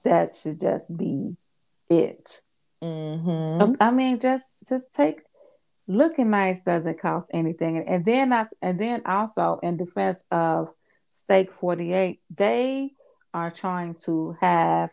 [0.05, 1.37] that should just be
[1.89, 2.43] it.
[2.83, 3.75] Mm-hmm.
[3.81, 5.21] I mean, just just take
[5.89, 10.69] looking nice doesn't cost anything, and, and then I and then also in defense of
[11.27, 12.93] Steak 48, they
[13.35, 14.91] are trying to have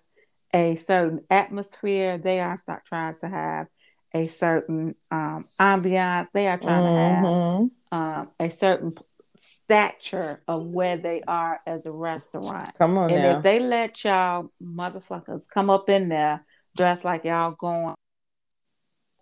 [0.52, 2.18] a certain atmosphere.
[2.18, 3.68] They are start trying to have
[4.16, 6.30] a certain um, ambiance.
[6.34, 7.22] They are trying mm-hmm.
[7.22, 7.96] to have mm-hmm.
[7.96, 8.96] um, a certain
[9.38, 12.74] stature of where they are as a restaurant.
[12.80, 13.38] Come on, and now.
[13.38, 16.44] if they let y'all motherfuckers come up in there
[16.76, 17.94] dressed like y'all going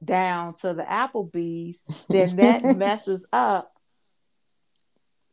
[0.02, 3.70] down to the Applebee's, then that messes up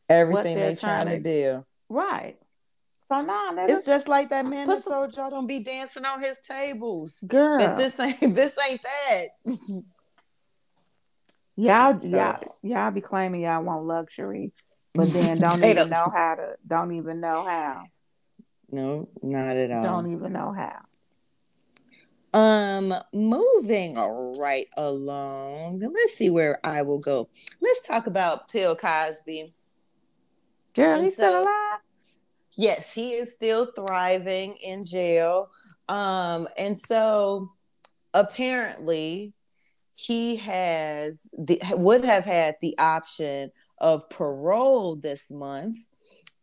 [0.08, 1.64] everything they're, trying, trying to do.
[1.88, 2.36] Right.
[3.10, 6.40] So now it's just like that man that told y'all don't be dancing on his
[6.40, 7.58] tables, girl.
[7.58, 9.28] That this ain't this ain't that.
[11.56, 12.06] y'all, so.
[12.06, 14.52] y'all, y'all be claiming y'all want luxury,
[14.94, 16.56] but then don't even know how to.
[16.66, 17.84] Don't even know how.
[18.70, 19.82] No, not at all.
[19.82, 20.80] Don't even know how.
[22.34, 25.80] Um, moving right along.
[25.80, 27.30] Let's see where I will go.
[27.62, 29.54] Let's talk about Bill Cosby.
[30.78, 31.80] He's so, still alive.
[32.56, 35.50] Yes, he is still thriving in jail.
[35.88, 37.52] Um, and so
[38.14, 39.32] apparently
[39.94, 45.76] he has the would have had the option of parole this month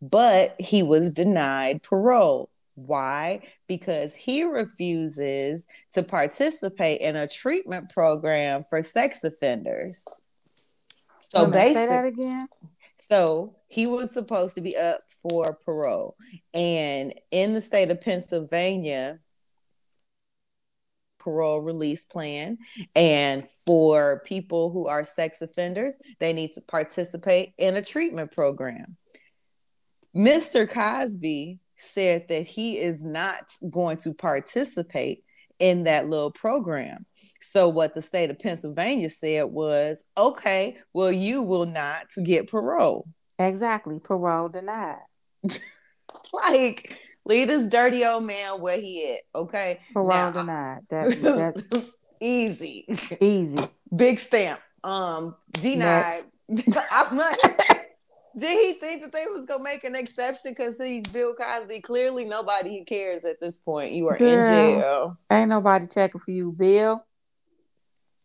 [0.00, 2.50] but he was denied parole.
[2.74, 3.40] Why?
[3.66, 10.06] Because he refuses to participate in a treatment program for sex offenders.
[11.20, 12.46] So basically, say that again.
[12.98, 16.16] So he was supposed to be up for parole,
[16.54, 19.18] and in the state of Pennsylvania,
[21.26, 22.56] parole release plan.
[22.94, 28.96] And for people who are sex offenders, they need to participate in a treatment program.
[30.14, 30.70] Mr.
[30.70, 35.24] Cosby said that he is not going to participate
[35.58, 37.06] in that little program.
[37.40, 43.08] So what the state of Pennsylvania said was, okay, well you will not get parole.
[43.38, 44.98] Exactly, parole denied.
[46.32, 49.80] like leave this dirty old man where he at, okay?
[49.92, 50.80] Parole now, denied.
[50.88, 52.86] That, that's easy.
[53.20, 53.68] Easy.
[53.94, 54.60] Big stamp.
[54.82, 56.22] Um denied.
[56.90, 57.36] I'm not
[58.38, 61.80] did he think that they was gonna make an exception because he's Bill Cosby?
[61.80, 63.92] Clearly, nobody cares at this point.
[63.92, 65.18] You are Girl, in jail.
[65.32, 67.02] Ain't nobody checking for you, Bill.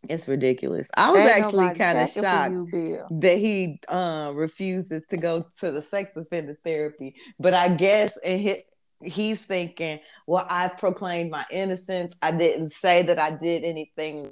[0.09, 0.89] It's ridiculous.
[0.97, 5.71] I was ain't actually kind of shocked you, that he uh, refuses to go to
[5.71, 7.15] the sex offender therapy.
[7.39, 8.63] But I guess he,
[9.03, 12.15] he's thinking, well, I proclaimed my innocence.
[12.21, 14.31] I didn't say that I did anything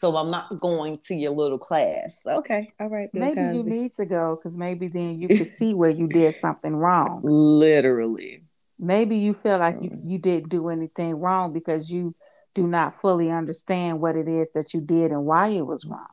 [0.00, 2.22] so I'm not going to your little class.
[2.26, 3.10] Okay, all right.
[3.12, 3.56] Bill maybe Cosby.
[3.56, 7.20] you need to go because maybe then you can see where you did something wrong.
[7.24, 8.44] Literally.
[8.78, 10.00] Maybe you feel like you, mm.
[10.08, 12.14] you didn't do anything wrong because you
[12.54, 16.06] do not fully understand what it is that you did and why it was wrong.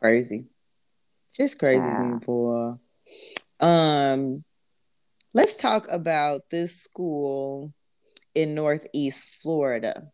[0.00, 0.46] Crazy.
[1.34, 2.18] Just crazy yeah.
[2.18, 2.78] people.
[3.60, 4.44] Um
[5.32, 7.72] let's talk about this school
[8.34, 10.08] in Northeast Florida.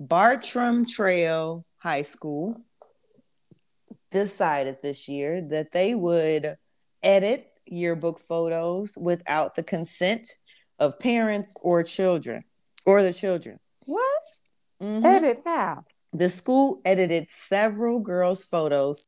[0.00, 2.60] Bartram Trail High School
[4.10, 6.56] decided this year that they would
[7.02, 10.28] edit yearbook photos without the consent
[10.78, 12.42] of parents or children
[12.86, 13.58] or the children.
[13.86, 14.24] What?
[14.82, 15.06] Mm-hmm.
[15.06, 15.84] Edit how?
[16.12, 19.06] The school edited several girls' photos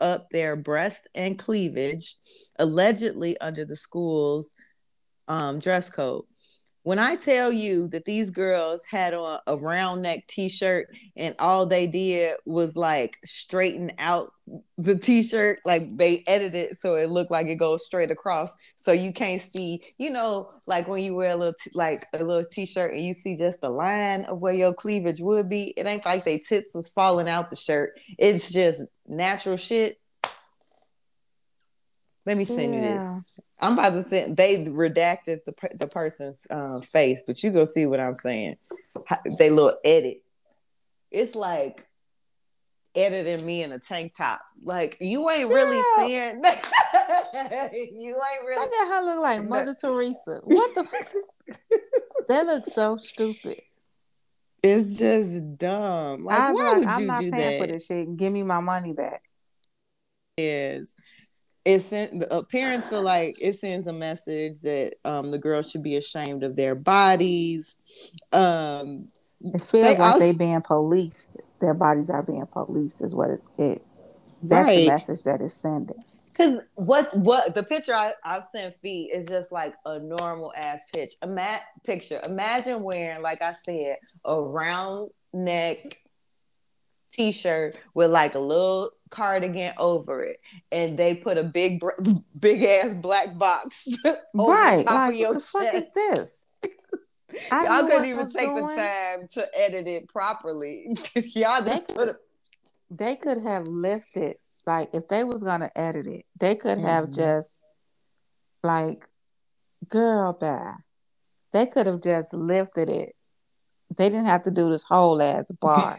[0.00, 2.16] up their breast and cleavage,
[2.58, 4.54] allegedly under the school's
[5.28, 6.24] um, dress code
[6.84, 11.64] when I tell you that these girls had on a round neck t-shirt and all
[11.64, 14.30] they did was like straighten out
[14.76, 19.14] the t-shirt, like they edited so it looked like it goes straight across, so you
[19.14, 22.92] can't see, you know, like when you wear a little t- like a little t-shirt
[22.92, 25.72] and you see just the line of where your cleavage would be.
[25.78, 27.98] It ain't like they tits was falling out the shirt.
[28.18, 29.98] It's just natural shit
[32.26, 32.80] let me send yeah.
[32.80, 33.40] you this.
[33.60, 34.36] I'm about to send.
[34.36, 38.56] They redacted the the person's um, face, but you go see what I'm saying.
[39.38, 40.22] They little edit.
[41.10, 41.86] It's like
[42.94, 44.40] editing me in a tank top.
[44.62, 46.36] Like you ain't really seeing.
[46.44, 48.60] you ain't really.
[48.60, 50.40] Look at her look like Mother Teresa.
[50.44, 50.86] What the?
[52.28, 53.60] that looks so stupid.
[54.62, 56.22] It's just dumb.
[56.22, 57.66] Like, I'm why like, would I'm you not do paying that?
[57.66, 58.16] for this shit.
[58.16, 59.22] Give me my money back.
[60.38, 60.96] Is
[61.64, 65.70] it sent the uh, parents feel like it sends a message that um, the girls
[65.70, 67.76] should be ashamed of their bodies.
[68.32, 69.08] Um,
[69.40, 71.30] it feels they like also, they being policed.
[71.60, 73.40] Their bodies are being policed, is what it.
[73.58, 73.82] it
[74.42, 74.76] that's right.
[74.76, 75.96] the message that it's sending.
[76.34, 80.84] Cause what what the picture I, I sent feet is just like a normal ass
[80.92, 81.14] pitch.
[81.22, 82.20] A mat picture.
[82.26, 86.00] Imagine wearing, like I said, a round neck
[87.14, 90.40] t-shirt with like a little cardigan over it
[90.72, 91.82] and they put a big
[92.38, 94.84] big ass black box over right.
[94.84, 96.46] top like, of your what the fuck is this?
[97.50, 98.66] Y'all couldn't even take doing.
[98.66, 100.88] the time to edit it properly.
[101.14, 102.16] Y'all just they put it.
[102.90, 106.86] They could have lifted, like, if they was gonna edit it, they could mm-hmm.
[106.86, 107.58] have just,
[108.62, 109.08] like,
[109.88, 110.74] girl, bye.
[111.52, 113.16] They could have just lifted it.
[113.96, 115.98] They didn't have to do this whole ass bar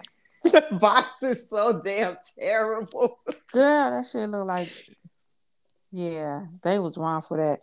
[0.52, 3.20] the box is so damn terrible.
[3.52, 4.70] Girl, that shit look like
[5.92, 7.62] yeah, they was wrong for that.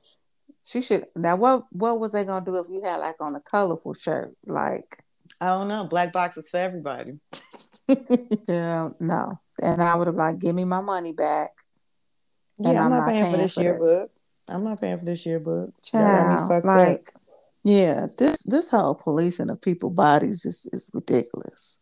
[0.64, 3.40] She should now what what was they gonna do if you had like on a
[3.40, 4.34] colorful shirt?
[4.46, 5.02] Like
[5.42, 5.84] I don't know.
[5.84, 7.18] Black boxes for everybody.
[8.48, 9.40] yeah, no.
[9.60, 11.50] And I would have like, give me my money back.
[12.58, 14.10] Yeah, I'm, I'm, not, paying, paying for this yearbook.
[14.48, 15.70] I'm not paying for this yearbook.
[15.82, 17.22] Child, like, up.
[17.64, 21.78] yeah, this this whole policing of people bodies is is ridiculous.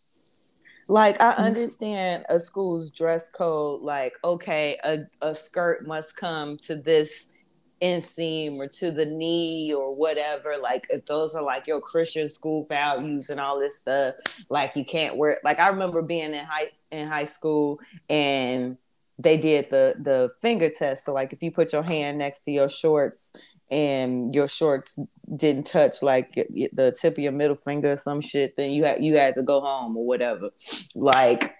[0.90, 1.42] Like I mm-hmm.
[1.42, 7.32] understand a school's dress code, like, okay, a, a skirt must come to this
[7.80, 10.56] inseam or to the knee or whatever.
[10.60, 14.16] Like if those are like your Christian school values and all this stuff,
[14.48, 18.76] like you can't wear like I remember being in high in high school and
[19.16, 21.04] they did the the finger test.
[21.04, 23.32] So like if you put your hand next to your shorts
[23.70, 24.98] and your shorts
[25.36, 29.02] didn't touch like the tip of your middle finger or some shit, then you had
[29.02, 30.50] you had to go home or whatever.
[30.94, 31.54] Like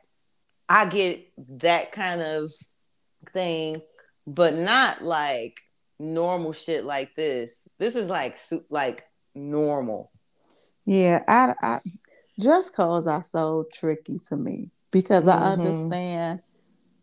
[0.69, 1.27] I get
[1.59, 2.51] that kind of
[3.33, 3.81] thing,
[4.27, 5.61] but not like
[5.99, 7.57] normal shit like this.
[7.79, 8.39] This is like
[8.71, 10.11] like normal.
[10.85, 11.79] Yeah, I, I
[12.41, 15.39] dress codes are so tricky to me because mm-hmm.
[15.39, 16.41] I understand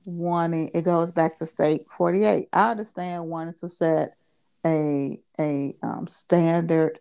[0.07, 4.15] wanting it goes back to Steak 48 i understand wanting to set
[4.67, 6.99] a a um, standard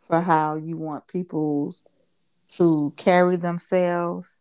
[0.00, 1.74] for how you want people
[2.48, 4.38] to carry themselves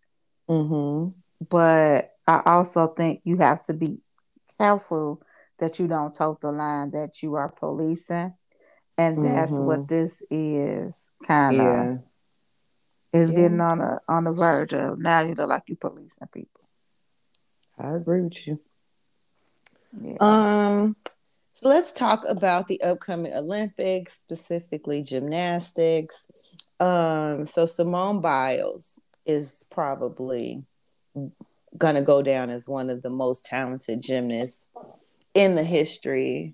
[0.50, 1.10] mm-hmm.
[1.50, 4.00] but i also think you have to be
[4.60, 5.22] careful
[5.60, 8.34] that you don't tote the line that you are policing
[8.98, 9.66] and that's mm-hmm.
[9.66, 12.00] what this is kind of
[13.14, 13.20] yeah.
[13.22, 13.38] is yeah.
[13.40, 16.58] getting on a on the verge of now you look like you policing people
[17.78, 18.60] I agree with you.
[20.02, 20.18] Yeah.
[20.20, 20.96] Um,
[21.58, 26.30] so let's talk about the upcoming Olympics, specifically gymnastics.
[26.80, 30.64] Um, so Simone Biles is probably
[31.76, 34.70] gonna go down as one of the most talented gymnasts
[35.34, 36.54] in the history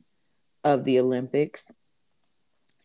[0.63, 1.70] of the Olympics.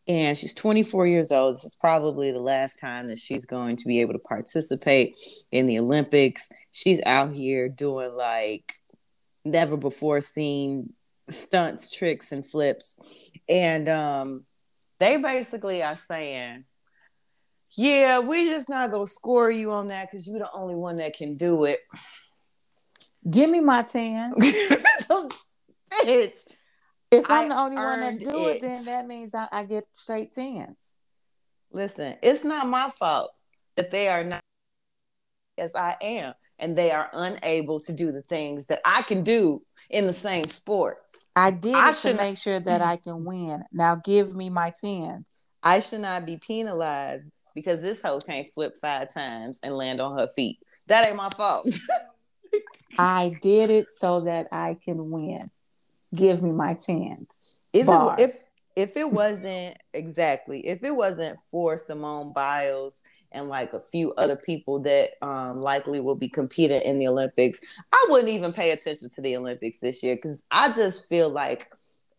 [0.09, 1.54] And she's 24 years old.
[1.54, 5.16] This is probably the last time that she's going to be able to participate
[5.52, 6.48] in the Olympics.
[6.72, 8.74] She's out here doing like
[9.44, 10.94] never before seen
[11.30, 13.30] stunts, tricks, and flips.
[13.48, 14.44] And um,
[14.98, 16.64] they basically are saying,
[17.76, 21.14] yeah, we just not gonna score you on that because you're the only one that
[21.14, 21.80] can do it.
[23.28, 24.32] Give me my 10.
[26.04, 26.46] Bitch.
[27.10, 29.64] If I'm I the only one that do it, it, then that means I, I
[29.64, 30.94] get straight tens.
[31.70, 33.30] Listen, it's not my fault
[33.76, 34.42] that they are not
[35.56, 39.62] as I am, and they are unable to do the things that I can do
[39.90, 40.98] in the same sport.
[41.38, 43.62] I did I to make sure that I can win.
[43.72, 45.24] Now give me my tens.
[45.62, 50.18] I should not be penalized because this hoe can't flip five times and land on
[50.18, 50.59] her feet.
[50.87, 51.68] That ain't my fault.
[52.98, 55.51] I did it so that I can win
[56.14, 57.57] give me my tens.
[57.72, 58.46] Is it if
[58.77, 64.36] if it wasn't exactly if it wasn't for Simone Biles and like a few other
[64.36, 67.60] people that um, likely will be competing in the Olympics,
[67.92, 71.70] I wouldn't even pay attention to the Olympics this year because I just feel like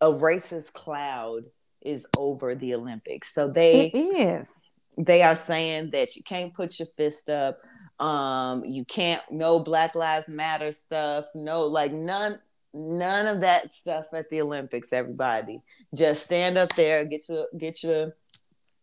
[0.02, 1.46] a racist cloud
[1.82, 3.34] is over the Olympics.
[3.34, 4.50] So they it is.
[4.98, 7.60] They are saying that you can't put your fist up.
[8.00, 11.26] Um, you can't no Black Lives Matter stuff.
[11.36, 12.40] No, like none
[12.74, 15.62] None of that stuff at the Olympics, everybody.
[15.96, 18.16] Just stand up there, get your get your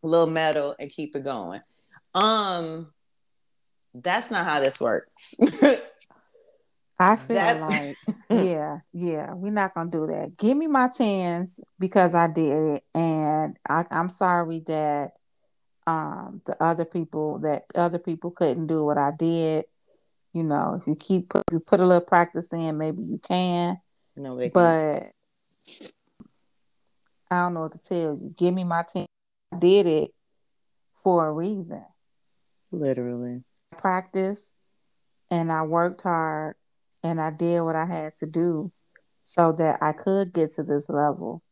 [0.02, 1.60] little medal and keep it going.
[2.16, 2.92] Um
[3.94, 5.34] that's not how this works.
[6.98, 7.60] I feel that...
[7.60, 7.96] like,
[8.30, 10.36] yeah, yeah, we're not gonna do that.
[10.36, 15.12] Give me my tens because I did it, and I, I'm sorry that
[15.86, 19.66] um the other people that other people couldn't do what I did.
[20.32, 23.18] You know, if you keep put, if you put a little practice in, maybe you
[23.18, 23.78] can.
[24.16, 25.12] No, they but
[27.30, 28.34] I don't know what to tell you.
[28.36, 29.06] Give me my team.
[29.52, 30.10] I did it
[31.02, 31.84] for a reason.
[32.72, 33.44] Literally.
[33.76, 34.52] Practice
[35.30, 36.56] and I worked hard
[37.02, 38.72] and I did what I had to do
[39.24, 41.42] so that I could get to this level.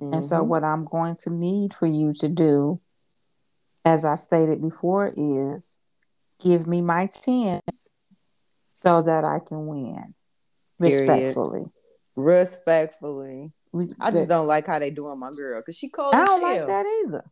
[0.00, 0.14] Mm-hmm.
[0.14, 0.48] And so, mm-hmm.
[0.48, 2.80] what I'm going to need for you to do,
[3.84, 5.78] as I stated before, is
[6.42, 7.90] give me my tens
[8.64, 10.14] so that I can win
[10.80, 11.00] Period.
[11.00, 11.64] respectfully.
[12.16, 13.52] Respectfully.
[14.00, 16.14] I just don't like how they doing my girl because she cold.
[16.14, 17.24] I don't like that either.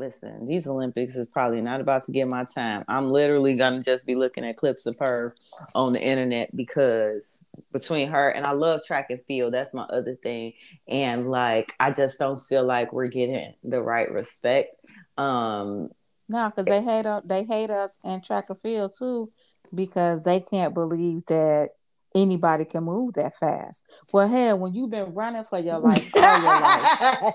[0.00, 2.84] Listen, these Olympics is probably not about to get my time.
[2.88, 5.34] I'm literally gonna just be looking at clips of her
[5.74, 7.36] on the internet because
[7.70, 9.52] between her and I love track and field.
[9.52, 10.54] That's my other thing.
[10.88, 14.74] And like I just don't feel like we're getting the right respect.
[15.18, 15.90] Um
[16.30, 19.30] no, because they hate us they hate us in track and field too,
[19.74, 21.72] because they can't believe that
[22.14, 23.84] anybody can move that fast.
[24.12, 27.34] Well, hell, when you've been running for your life all your life,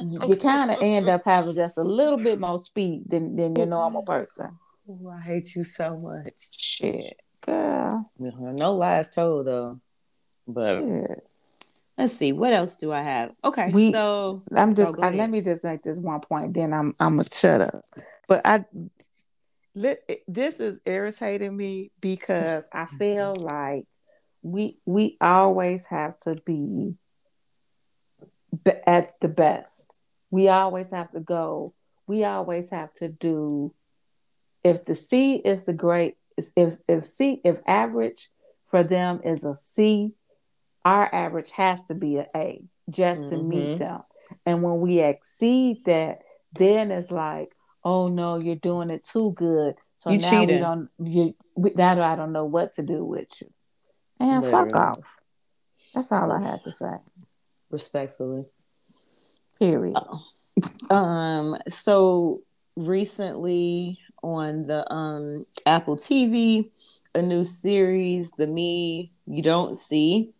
[0.00, 3.56] you, you kind of end up having just a little bit more speed than, than
[3.56, 4.58] your normal person.
[4.88, 6.38] Oh, I hate you so much.
[6.58, 8.10] Shit, girl.
[8.20, 8.52] Uh-huh.
[8.52, 9.80] No lies told though.
[10.46, 11.26] But Shit.
[11.96, 13.32] let's see, what else do I have?
[13.44, 16.72] Okay, we, so I'm just oh, I, let me just make this one point, then
[16.72, 17.84] I'm I'm gonna shut up.
[18.28, 18.64] But I
[19.74, 23.86] this is irritating me because I feel like
[24.42, 26.94] we we always have to be
[28.86, 29.90] at the best.
[30.30, 31.74] We always have to go.
[32.06, 33.74] We always have to do.
[34.62, 36.16] If the C is the great,
[36.56, 38.30] if if C if average
[38.68, 40.12] for them is a C,
[40.84, 43.36] our average has to be an A just mm-hmm.
[43.36, 43.78] to meet mm-hmm.
[43.78, 44.02] them.
[44.46, 46.22] And when we exceed that,
[46.52, 47.53] then it's like,
[47.84, 49.74] oh no, you're doing it too good.
[49.96, 50.56] So you now cheating.
[50.56, 53.50] we don't you now I don't know what to do with you.
[54.20, 54.70] And Literally.
[54.70, 55.16] fuck off.
[55.94, 56.96] That's all I have to say.
[57.70, 58.44] Respectfully.
[59.58, 59.96] Period.
[60.90, 62.40] Uh, um so
[62.76, 66.70] recently on the um Apple TV,
[67.14, 70.32] a new series, The Me You Don't See,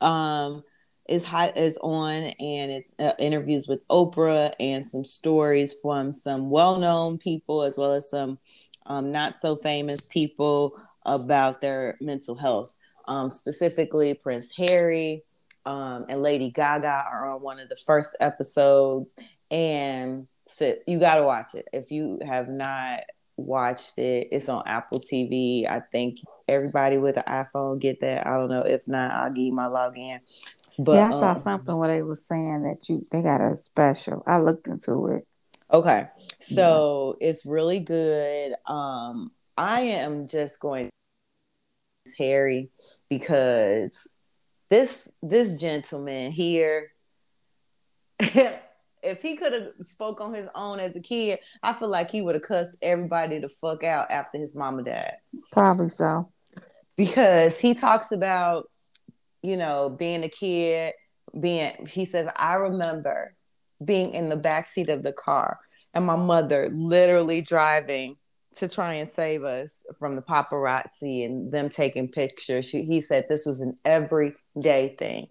[0.00, 0.64] um,
[1.08, 6.50] is hot is on, and it's uh, interviews with Oprah and some stories from some
[6.50, 8.38] well-known people as well as some
[8.86, 12.72] um, not so famous people about their mental health.
[13.08, 15.22] Um, specifically, Prince Harry
[15.64, 19.16] um, and Lady Gaga are on one of the first episodes,
[19.50, 23.00] and so you got to watch it if you have not
[23.36, 24.28] watched it.
[24.32, 25.68] It's on Apple TV.
[25.68, 28.26] I think everybody with an iPhone get that.
[28.26, 28.62] I don't know.
[28.62, 30.20] If not, I'll give you my login.
[30.78, 33.56] But yeah, I saw um, something where they were saying that you they got a
[33.56, 34.22] special.
[34.26, 35.26] I looked into it.
[35.72, 36.08] Okay.
[36.40, 37.28] So yeah.
[37.28, 38.54] it's really good.
[38.66, 40.90] Um I am just going
[42.18, 42.70] Harry
[43.08, 44.08] because
[44.68, 46.92] this this gentleman here
[49.06, 52.22] if he could have spoke on his own as a kid, I feel like he
[52.22, 55.16] would have cussed everybody the fuck out after his mama died.
[55.52, 56.30] Probably so.
[56.96, 58.70] Because he talks about,
[59.46, 60.92] you know, being a kid,
[61.38, 63.34] being he says, I remember
[63.84, 65.60] being in the back seat of the car
[65.94, 68.16] and my mother literally driving
[68.56, 72.68] to try and save us from the paparazzi and them taking pictures.
[72.68, 75.28] She, he said this was an everyday thing.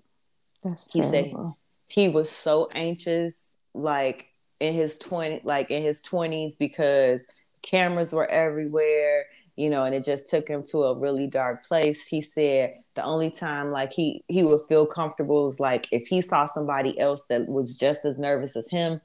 [0.64, 1.58] That's he terrible.
[1.88, 4.28] said he was so anxious like
[4.62, 7.28] in his 20 like in his 20s because
[7.62, 12.06] cameras were everywhere you know and it just took him to a really dark place.
[12.06, 16.22] He said the only time like he he would feel comfortable was like if he
[16.22, 19.02] saw somebody else that was just as nervous as him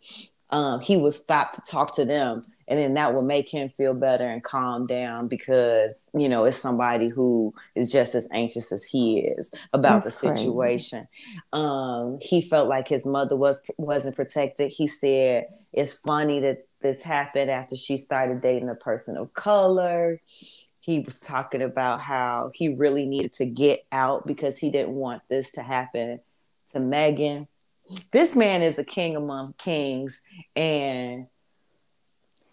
[0.53, 2.41] um, he would stop to talk to them.
[2.69, 6.57] And then that would make him feel better and calm down because you know it's
[6.57, 11.09] somebody who is just as anxious as he is about That's the situation.
[11.53, 14.71] Um, he felt like his mother was wasn't protected.
[14.71, 20.21] He said it's funny that this happened after she started dating a person of color.
[20.81, 25.23] He was talking about how he really needed to get out because he didn't want
[25.29, 26.21] this to happen
[26.73, 27.47] to Meghan.
[28.13, 30.23] This man is a king among kings
[30.57, 31.27] and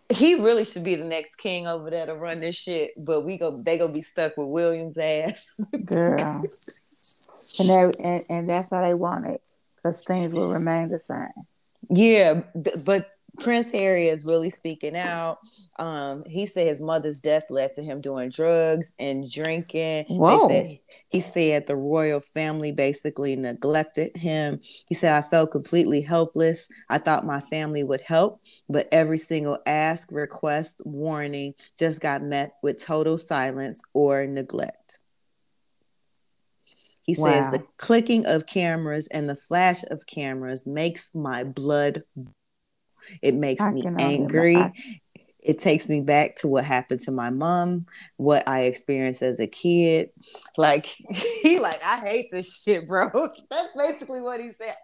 [0.09, 3.37] he really should be the next king over there to run this shit but we
[3.37, 5.59] go they gonna be stuck with williams ass.
[5.85, 6.43] Girl.
[7.59, 9.41] And and, and that's how they want it
[9.75, 11.29] because things will remain the same.
[11.89, 12.41] Yeah
[12.83, 15.39] but Prince Harry is really speaking out.
[15.79, 20.05] Um, he said his mother's death led to him doing drugs and drinking.
[20.09, 20.49] Whoa.
[20.49, 20.79] Said,
[21.09, 24.59] he said the royal family basically neglected him.
[24.87, 26.67] He said, I felt completely helpless.
[26.89, 32.53] I thought my family would help, but every single ask, request, warning just got met
[32.61, 34.99] with total silence or neglect.
[37.03, 37.31] He wow.
[37.31, 42.03] says the clicking of cameras and the flash of cameras makes my blood
[43.21, 44.73] it makes me angry.
[45.39, 47.85] It takes me back to what happened to my mom,
[48.17, 50.09] what I experienced as a kid.
[50.57, 50.85] Like
[51.41, 53.09] he like, I hate this shit, bro.
[53.49, 54.75] That's basically what he said.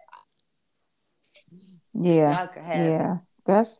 [1.92, 2.46] Yeah.
[2.56, 3.16] Yeah.
[3.44, 3.78] That's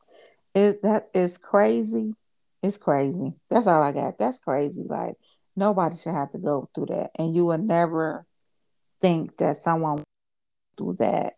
[0.54, 2.14] it that is crazy.
[2.62, 3.32] It's crazy.
[3.48, 4.18] That's all I got.
[4.18, 4.84] That's crazy.
[4.86, 5.14] Like
[5.56, 7.12] nobody should have to go through that.
[7.16, 8.26] And you would never
[9.00, 10.04] think that someone would
[10.76, 11.34] do that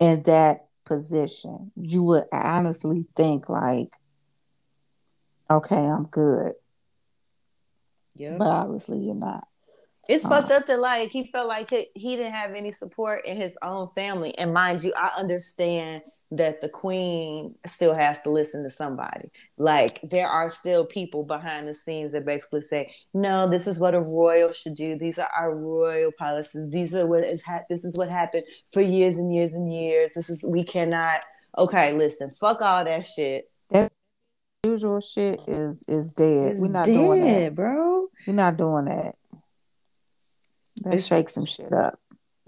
[0.00, 3.92] and that position, you would honestly think like,
[5.48, 6.54] okay, I'm good.
[8.16, 8.36] Yeah.
[8.36, 9.46] But obviously you're not.
[10.08, 13.24] It's uh, fucked up that like he felt like he, he didn't have any support
[13.24, 14.36] in his own family.
[14.36, 16.02] And mind you, I understand
[16.32, 19.30] that the queen still has to listen to somebody.
[19.58, 23.94] Like there are still people behind the scenes that basically say, "No, this is what
[23.94, 24.96] a royal should do.
[24.96, 26.70] These are our royal policies.
[26.70, 30.14] These are what is ha- this is what happened for years and years and years.
[30.14, 31.24] This is we cannot."
[31.58, 33.50] Okay, listen, fuck all that shit.
[33.70, 33.92] That
[34.64, 36.52] usual shit is is dead.
[36.52, 38.06] It's We're not dead, doing that, bro.
[38.26, 39.16] We're not doing that.
[40.84, 41.98] Let's shake some shit up.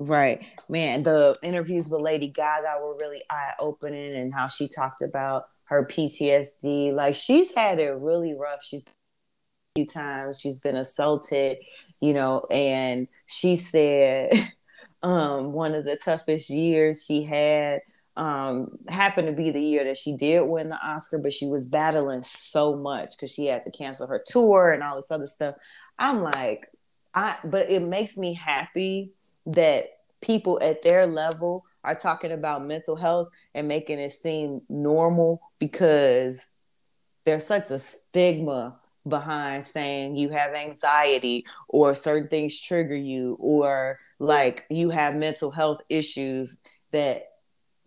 [0.07, 0.45] Right.
[0.69, 5.45] Man, the interviews with Lady Gaga were really eye opening and how she talked about
[5.65, 6.93] her PTSD.
[6.93, 8.65] Like she's had it really rough.
[8.65, 8.85] She's a
[9.77, 11.59] few times she's been assaulted,
[12.01, 14.33] you know, and she said
[15.05, 17.81] um, one of the toughest years she had
[18.17, 21.67] um, happened to be the year that she did win the Oscar, but she was
[21.67, 25.55] battling so much because she had to cancel her tour and all this other stuff.
[25.97, 26.67] I'm like,
[27.15, 29.13] I but it makes me happy
[29.47, 29.91] that
[30.21, 36.51] people at their level are talking about mental health and making it seem normal because
[37.25, 38.77] there's such a stigma
[39.07, 45.51] behind saying you have anxiety or certain things trigger you or like you have mental
[45.51, 46.61] health issues
[46.93, 47.33] that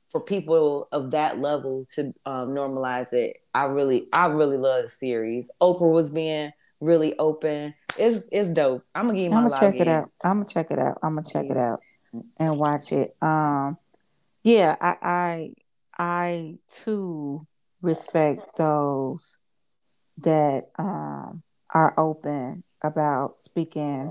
[0.09, 3.37] for people of that level to um, normalize it.
[3.53, 5.49] I really i really love the series.
[5.61, 6.51] Oprah was being
[6.81, 8.83] really open it's it's dope.
[8.93, 10.11] I'm gonna give you i'm gonna check it out.
[10.23, 10.97] I'm gonna check it out.
[11.03, 11.51] I'm gonna check yeah.
[11.51, 11.79] it out
[12.37, 13.15] and watch it.
[13.21, 13.77] Um
[14.43, 15.53] yeah i i
[15.97, 17.45] i too
[17.81, 19.39] respect those
[20.19, 21.41] that um
[21.73, 24.09] are open about speaking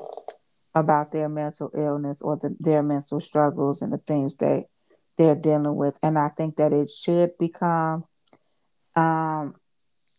[0.74, 4.64] about their mental illness or the, their mental struggles and the things that
[5.16, 5.98] they're dealing with.
[6.02, 8.04] And i think that it should become
[8.96, 9.54] um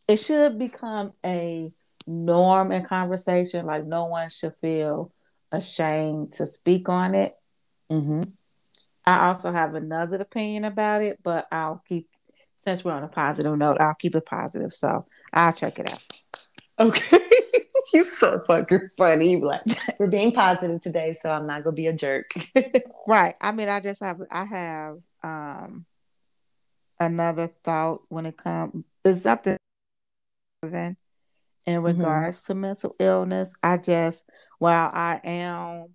[0.08, 1.72] it should become a
[2.08, 5.12] norm in conversation like no one should feel
[5.52, 7.36] ashamed to speak on it
[7.92, 8.22] mm-hmm.
[9.06, 12.08] i also have another opinion about it but i'll keep
[12.64, 16.06] since we're on a positive note i'll keep it positive so i'll check it out
[16.80, 17.20] okay
[17.94, 19.38] you so fucking funny.
[19.38, 19.62] Like,
[20.00, 22.32] we're being positive today, so I'm not gonna be a jerk.
[23.08, 23.36] right.
[23.42, 25.86] I mean, I just have I have um
[27.00, 29.58] another thought when it comes it's something
[31.66, 31.86] in mm-hmm.
[31.86, 32.54] regards mm-hmm.
[32.54, 33.54] to mental illness.
[33.64, 34.24] I just
[34.60, 35.88] while I am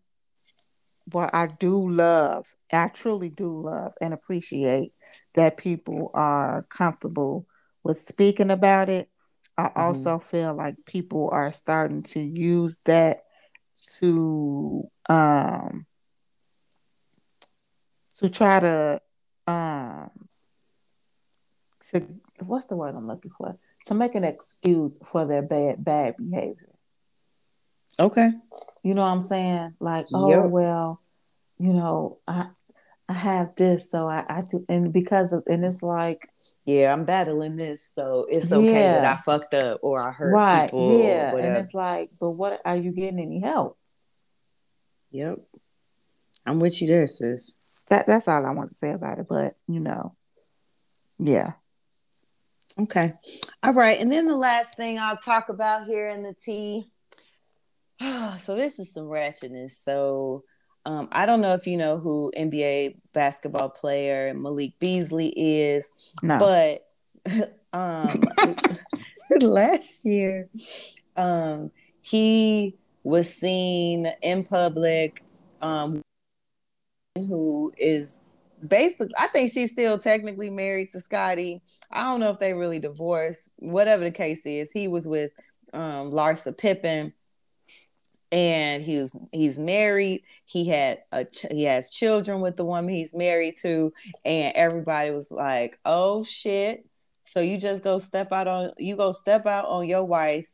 [1.13, 4.93] what I do love, I truly do love and appreciate
[5.35, 7.47] that people are comfortable
[7.83, 9.09] with speaking about it.
[9.57, 9.81] I mm-hmm.
[9.81, 13.25] also feel like people are starting to use that
[13.99, 15.87] to um
[18.19, 19.01] to try to
[19.47, 20.11] um
[21.91, 22.07] to
[22.41, 23.59] what's the word I'm looking for?
[23.87, 26.71] To make an excuse for their bad bad behavior.
[27.99, 28.31] Okay.
[28.83, 29.75] You know what I'm saying?
[29.81, 30.47] Like, oh yep.
[30.47, 31.01] well,
[31.59, 32.49] you know, I
[33.09, 36.29] I have this, so I, I do and because of and it's like
[36.65, 39.03] yeah, I'm battling this, so it's okay yeah.
[39.03, 40.67] that I fucked up or I hurt right.
[40.67, 41.03] people.
[41.03, 43.77] Yeah, and it's like, but what are you getting any help?
[45.11, 45.41] Yep,
[46.47, 47.57] I'm with you there, sis.
[47.89, 49.27] That that's all I want to say about it.
[49.29, 50.15] But you know,
[51.19, 51.53] yeah.
[52.79, 53.13] Okay,
[53.63, 56.87] all right, and then the last thing I'll talk about here in the tea.
[58.39, 59.73] so this is some ratchetness.
[59.73, 60.45] So
[60.87, 65.91] um, I don't know if you know who NBA basketball player Malik Beasley is,
[66.23, 66.39] no.
[66.39, 68.25] but um,
[69.41, 70.49] last year
[71.17, 75.23] um, he was seen in public
[75.61, 76.03] um,
[77.17, 78.19] who is
[78.67, 81.63] basically I think she's still technically married to Scottie.
[81.91, 83.51] I don't know if they really divorced.
[83.57, 85.33] Whatever the case is, he was with
[85.73, 87.13] um Larsa Pippen
[88.33, 93.15] and he was he's married he had a he has children with the woman he's
[93.15, 93.93] married to
[94.25, 96.87] and everybody was like oh shit
[97.25, 100.51] so you just go step out on you go step out on your wife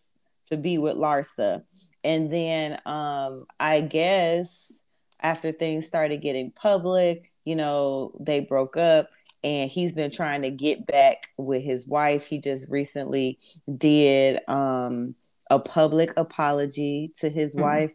[0.46, 1.62] to be with larsa
[2.02, 4.80] and then um i guess
[5.20, 9.08] after things started getting public you know they broke up
[9.42, 13.38] and he's been trying to get back with his wife he just recently
[13.78, 15.14] did um
[15.50, 17.64] a public apology to his mm-hmm.
[17.64, 17.94] wife.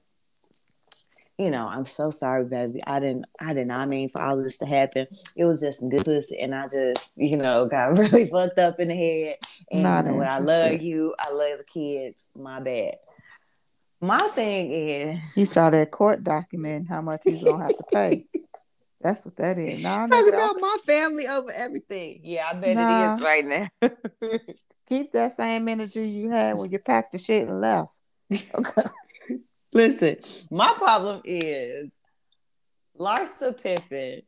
[1.38, 2.82] You know, I'm so sorry, baby.
[2.86, 5.08] I didn't I did not mean for all this to happen.
[5.36, 8.90] It was just good pussy and I just, you know, got really fucked up in
[8.90, 9.38] the head.
[9.72, 12.22] And not you know, I love you, I love the kids.
[12.36, 12.96] My bad.
[14.00, 18.26] My thing is You saw that court document how much he's gonna have to pay.
[19.02, 19.84] That's what that is.
[19.84, 22.22] Nah, Talk about my family over everything.
[22.24, 23.12] Yeah, I bet nah.
[23.12, 23.70] it is right now.
[24.88, 27.94] Keep that same energy you had when you packed the shit and left.
[28.32, 28.82] Okay.
[29.74, 30.18] Listen,
[30.52, 31.98] my problem is
[33.00, 34.22] Larsa Pippen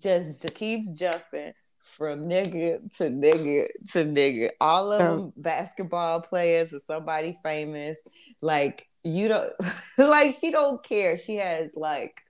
[0.00, 4.50] just keeps jumping from nigga to nigga to nigga.
[4.60, 7.98] All of them basketball players or somebody famous.
[8.40, 9.52] Like you don't
[9.98, 11.16] like she don't care.
[11.16, 12.22] She has like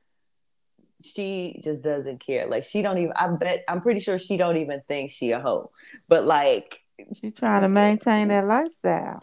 [1.05, 2.49] she just doesn't care.
[2.49, 3.12] Like she don't even.
[3.16, 5.70] I bet I'm pretty sure she don't even think she a hoe.
[6.09, 6.80] But like
[7.14, 9.22] she trying to maintain that lifestyle.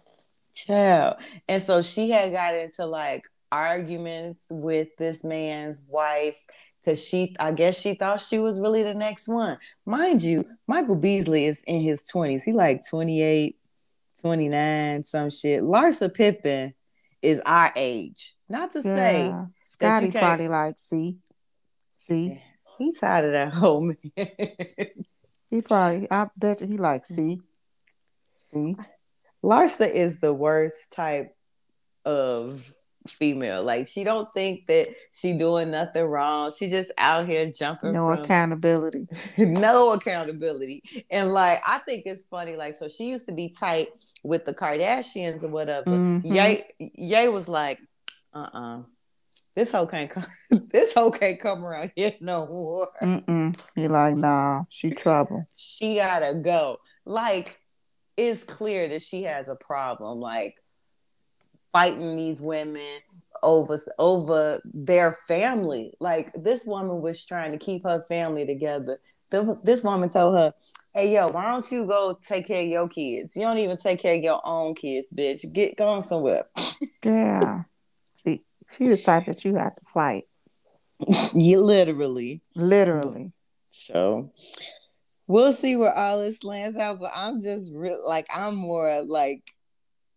[0.69, 1.13] Yeah,
[1.47, 6.45] and so she had got into like arguments with this man's wife
[6.86, 9.57] because she, I guess she thought she was really the next one.
[9.86, 12.43] Mind you, Michael Beasley is in his 20s.
[12.43, 13.57] He like 28,
[14.21, 15.63] 29, some shit.
[15.63, 16.73] Larsa Pippen
[17.21, 18.36] is our age.
[18.47, 18.95] Not to yeah.
[18.95, 21.17] say Scottie probably like, see,
[22.05, 22.39] See,
[22.77, 23.97] he tired of that whole man.
[25.49, 27.41] he probably, I bet you he like, see,
[28.37, 28.75] see.
[29.43, 31.35] Larsa is the worst type
[32.05, 32.71] of
[33.07, 33.63] female.
[33.63, 36.51] Like she don't think that she doing nothing wrong.
[36.55, 37.93] She just out here jumping.
[37.93, 39.07] No from, accountability.
[39.39, 40.83] no accountability.
[41.09, 42.55] And like I think it's funny.
[42.55, 43.87] Like so, she used to be tight
[44.23, 45.89] with the Kardashians or whatever.
[45.89, 46.21] Mhm.
[46.23, 47.79] Ye Ye was like,
[48.31, 48.83] uh uh
[49.55, 50.25] This hoe can't come.
[50.71, 52.89] This hoe can't come around here no more.
[53.01, 53.57] Mm-mm.
[53.75, 55.47] He like, nah, she trouble.
[55.55, 56.77] She gotta go.
[57.05, 57.55] Like,
[58.17, 60.19] it's clear that she has a problem.
[60.19, 60.55] Like,
[61.71, 62.99] fighting these women
[63.43, 65.93] over over their family.
[65.99, 68.99] Like, this woman was trying to keep her family together.
[69.29, 70.53] The- This woman told her,
[70.93, 73.35] "Hey, yo, why don't you go take care of your kids?
[73.35, 75.51] You don't even take care of your own kids, bitch.
[75.53, 76.45] Get going somewhere."
[77.03, 77.63] Yeah.
[78.78, 80.26] She the type that you have to fight.
[81.34, 82.41] you literally.
[82.55, 83.32] Literally.
[83.69, 84.32] So
[85.28, 86.99] we'll see where all this lands out.
[86.99, 89.43] But I'm just real like I'm more like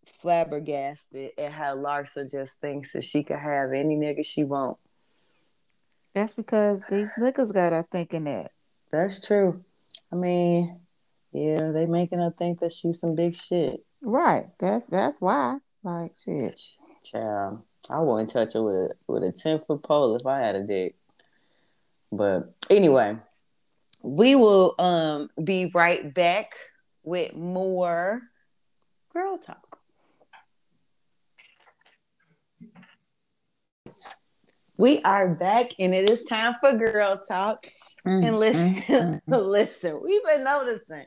[0.06, 4.78] flabbergasted at how Larsa just thinks that she could have any nigga she want.
[6.14, 8.52] That's because these niggas got her thinking that.
[8.90, 9.64] That's true.
[10.12, 10.80] I mean,
[11.32, 13.84] yeah, they making her think that she's some big shit.
[14.00, 14.46] Right.
[14.58, 15.58] That's that's why.
[15.82, 16.60] Like shit.
[17.04, 20.56] Child, I wouldn't touch her with a with a ten foot pole if I had
[20.56, 20.94] a dick.
[22.12, 23.16] But anyway,
[24.02, 26.54] we will um be right back
[27.02, 28.22] with more
[29.12, 29.80] girl talk.
[34.76, 37.66] We are back, and it is time for girl talk.
[38.04, 41.04] And listen, listen, we've been noticing.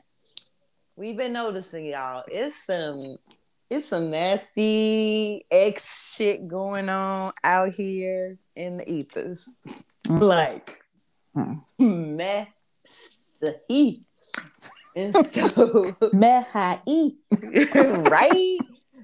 [0.94, 2.22] We've been noticing, y'all.
[2.28, 3.16] It's some
[3.72, 9.58] it's some nasty ex shit going on out here in the ethers.
[10.08, 10.78] Like
[11.34, 11.62] Mm.
[13.40, 14.04] messy.
[14.94, 17.16] And so Mehai.
[18.10, 18.58] right?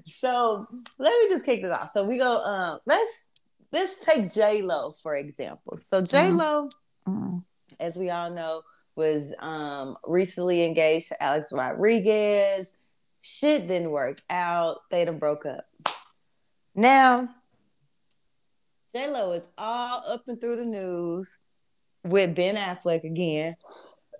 [0.04, 0.66] So
[0.98, 1.90] let me just kick this off.
[1.92, 3.26] So we go um let's
[3.72, 5.78] let's take J Lo for example.
[5.90, 6.68] So J Lo
[7.08, 7.42] Mm.
[7.80, 8.60] as we all know,
[8.96, 12.76] was um, recently engaged to Alex Rodriguez.
[13.20, 14.78] Shit didn't work out.
[14.90, 15.66] They done broke up.
[16.74, 17.28] Now,
[18.94, 21.40] J Lo is all up and through the news
[22.04, 23.56] with Ben Affleck again.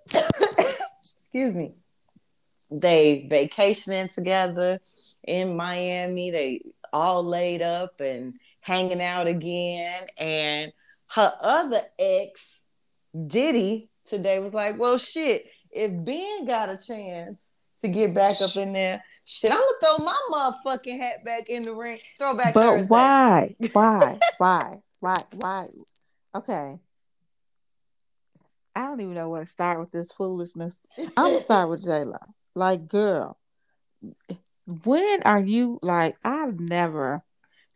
[0.97, 1.73] Excuse me.
[2.71, 4.79] They vacationing together
[5.27, 6.31] in Miami.
[6.31, 6.61] They
[6.93, 10.03] all laid up and hanging out again.
[10.19, 10.71] And
[11.15, 12.59] her other ex,
[13.27, 17.41] Diddy, today was like, well, shit, if Ben got a chance
[17.81, 21.61] to get back up in there, shit, I'm gonna throw my motherfucking hat back in
[21.63, 23.55] the ring, throw back But why?
[23.73, 24.19] Why?
[24.37, 24.79] Why?
[24.99, 25.15] Why?
[25.33, 25.67] Why?
[26.35, 26.79] Okay.
[28.75, 30.79] I don't even know where to start with this foolishness.
[30.97, 32.17] I'm gonna start with J Lo.
[32.55, 33.37] Like, girl,
[34.83, 36.15] when are you like?
[36.23, 37.23] I've never.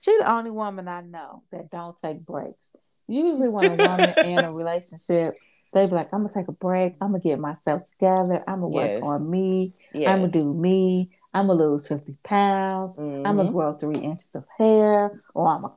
[0.01, 2.75] She's the only woman I know that don't take breaks.
[3.07, 5.35] Usually, when a woman in a relationship,
[5.73, 6.95] they be like, "I'm gonna take a break.
[7.01, 8.43] I'm gonna get myself together.
[8.47, 9.03] I'm gonna work Yes.
[9.03, 9.73] on me.
[9.93, 10.09] Yes.
[10.11, 11.11] I'm gonna do me.
[11.33, 12.97] I'm gonna lose 50 pounds.
[12.97, 15.73] I'm gonna grow three inches of hair, or I'm a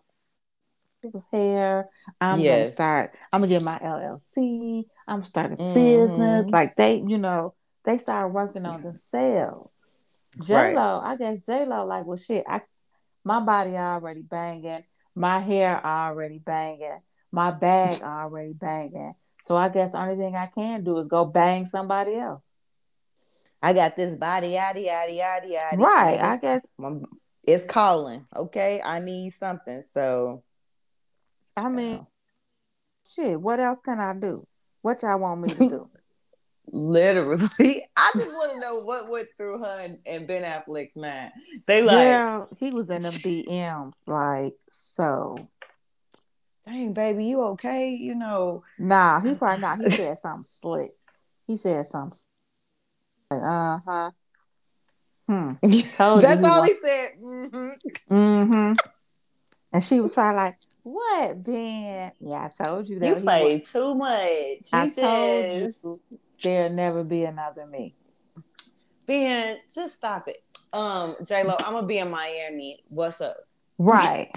[1.03, 1.89] inches of hair.
[2.21, 2.57] I'm Yes.
[2.59, 3.15] gonna start.
[3.33, 4.87] I'm gonna get my LLC.
[5.09, 5.75] I'm starting Mhm.
[5.75, 6.53] business.
[6.53, 9.85] Like they, you know, they start working on themselves.
[10.41, 12.45] J Lo, I guess J Lo, like, well, shit.
[12.47, 12.61] I,
[13.25, 14.85] my body already banging.
[15.15, 17.01] My hair already banging.
[17.33, 19.15] My bag already banging.
[19.47, 22.43] So I guess the only thing I can do is go bang somebody else.
[23.63, 25.77] I got this body, yada yada yada yada.
[25.77, 26.19] Right.
[26.21, 27.01] I It's- guess my-
[27.45, 28.27] it's calling.
[28.35, 29.83] Okay, I need something.
[29.89, 30.43] So
[31.57, 32.05] I mean,
[33.07, 34.43] shit, what else can I do?
[34.83, 35.91] What y'all want me to do?
[36.73, 41.31] literally, I just want to know what went through her and, and Ben Affleck's mind.
[41.69, 45.49] They like, Girl, he was in them DMs, like, so.
[46.67, 47.91] Dang, baby, you okay?
[47.91, 49.79] You know, Nah, he probably not.
[49.79, 50.93] He said something slick.
[51.47, 52.19] He said something
[53.31, 54.11] like, uh huh.
[55.29, 55.53] Hmm.
[55.95, 57.09] Told that's he all wa- he said.
[57.21, 57.69] mm-hmm.
[58.11, 58.73] Mm-hmm.
[59.73, 62.13] And she was probably like, what, Ben?
[62.21, 63.09] Yeah, I told you that.
[63.09, 64.73] You he play wa- too much.
[64.73, 65.95] I You told you
[66.43, 67.95] there'll never be another me.
[69.07, 70.43] Ben, just stop it.
[70.73, 72.83] Um, J Lo, I'm gonna be in Miami.
[72.89, 73.37] What's up?
[73.79, 74.31] Right.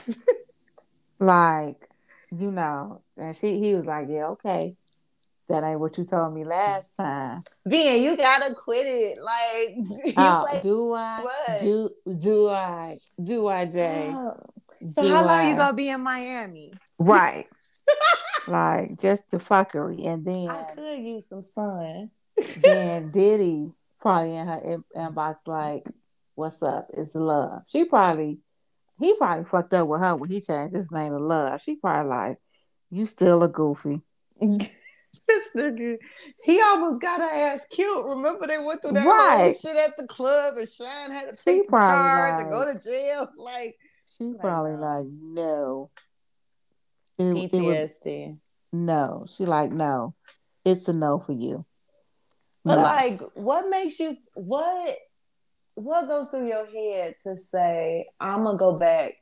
[1.19, 1.88] like,
[2.31, 4.75] you know, and she he was like, Yeah, okay.
[5.47, 7.41] That ain't what you told me last time.
[7.65, 9.17] Ben, you gotta quit it.
[9.21, 11.61] Like Oh, do I much.
[11.61, 14.11] do do I do I Jay?
[14.13, 14.35] Oh,
[14.91, 15.49] So Do how long I?
[15.49, 16.71] you gonna be in Miami?
[16.99, 17.47] Right.
[18.47, 20.05] like just the fuckery.
[20.05, 22.11] And then I could use some sun.
[22.57, 25.87] then Diddy probably in her in- inbox like,
[26.35, 26.89] What's up?
[26.93, 27.63] It's love.
[27.67, 28.37] She probably
[28.99, 31.61] he probably fucked up with her when he changed his name to Love.
[31.63, 32.37] She probably like,
[32.91, 34.01] you still a goofy.
[35.29, 35.97] this nigga,
[36.43, 38.05] he almost got her ass cute.
[38.15, 39.37] Remember they went through that right.
[39.43, 42.65] whole shit at the club and Shyne had to she take charge like, and go
[42.65, 43.29] to jail.
[43.37, 45.91] Like she like, probably like no.
[47.17, 48.05] It, PTSD.
[48.05, 48.39] It would,
[48.71, 50.15] no, she like no.
[50.65, 51.65] It's a no for you.
[52.65, 52.81] But no.
[52.81, 54.95] like, what makes you what?
[55.79, 59.13] What goes through your head to say I'm gonna go back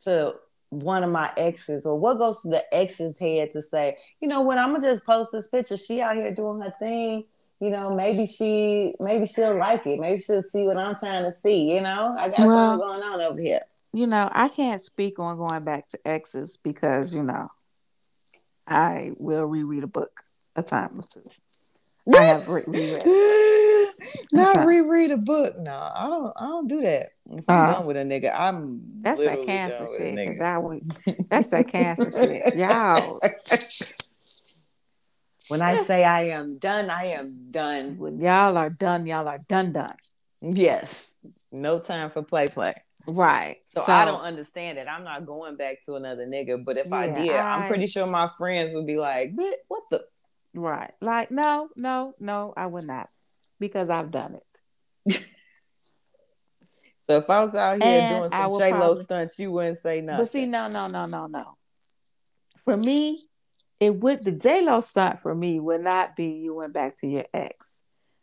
[0.00, 0.34] to
[0.70, 4.40] one of my exes, or what goes through the ex's head to say, you know
[4.40, 5.76] what, I'm gonna just post this picture.
[5.76, 7.24] She out here doing her thing.
[7.60, 10.00] You know, maybe she, maybe she'll like it.
[10.00, 11.72] Maybe she'll see what I'm trying to see.
[11.72, 13.62] You know, I got well, something going on over here.
[13.92, 17.48] You know, I can't speak on going back to exes because you know,
[18.66, 20.24] I will reread a book
[20.56, 21.30] a time or two.
[22.12, 23.70] I have re- reread.
[24.32, 24.66] Not okay.
[24.66, 25.58] reread a book.
[25.58, 26.32] No, I don't.
[26.36, 27.10] I don't do that.
[27.26, 30.36] If I'm uh, done with a nigga, I'm that's that cancer shit.
[30.36, 30.80] Y'all,
[31.28, 33.20] that's that cancer shit, y'all.
[35.48, 37.98] When I say I am done, I am done.
[37.98, 39.94] When y'all are done, y'all are done done.
[40.40, 41.10] Yes.
[41.52, 42.74] No time for play play.
[43.06, 43.58] Right.
[43.66, 44.88] So, so, I don't understand it.
[44.88, 46.64] I'm not going back to another nigga.
[46.64, 49.32] But if yeah, I did, I, I'm pretty sure my friends would be like,
[49.68, 50.04] what the
[50.54, 50.92] Right.
[51.00, 53.08] Like, no, no, no, I would not.
[53.58, 55.16] Because I've done it.
[57.06, 60.00] so if I was out here and doing some J Lo stunts, you wouldn't say
[60.00, 60.24] nothing.
[60.24, 61.56] But see, no, no, no, no, no.
[62.64, 63.26] For me,
[63.80, 67.06] it would the J Lo stunt for me would not be you went back to
[67.06, 67.80] your ex.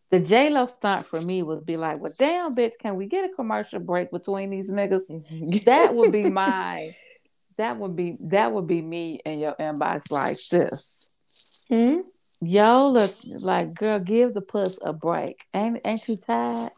[0.10, 3.30] The J Lo stunt for me would be like, well, damn, bitch, can we get
[3.30, 5.64] a commercial break between these niggas?
[5.66, 6.96] that would be my.
[7.58, 11.10] That would be that would be me in your inbox like this.
[11.70, 12.00] Hmm?
[12.42, 15.46] Yo, look like girl, give the puss a break.
[15.54, 16.72] Ain't ain't you tired?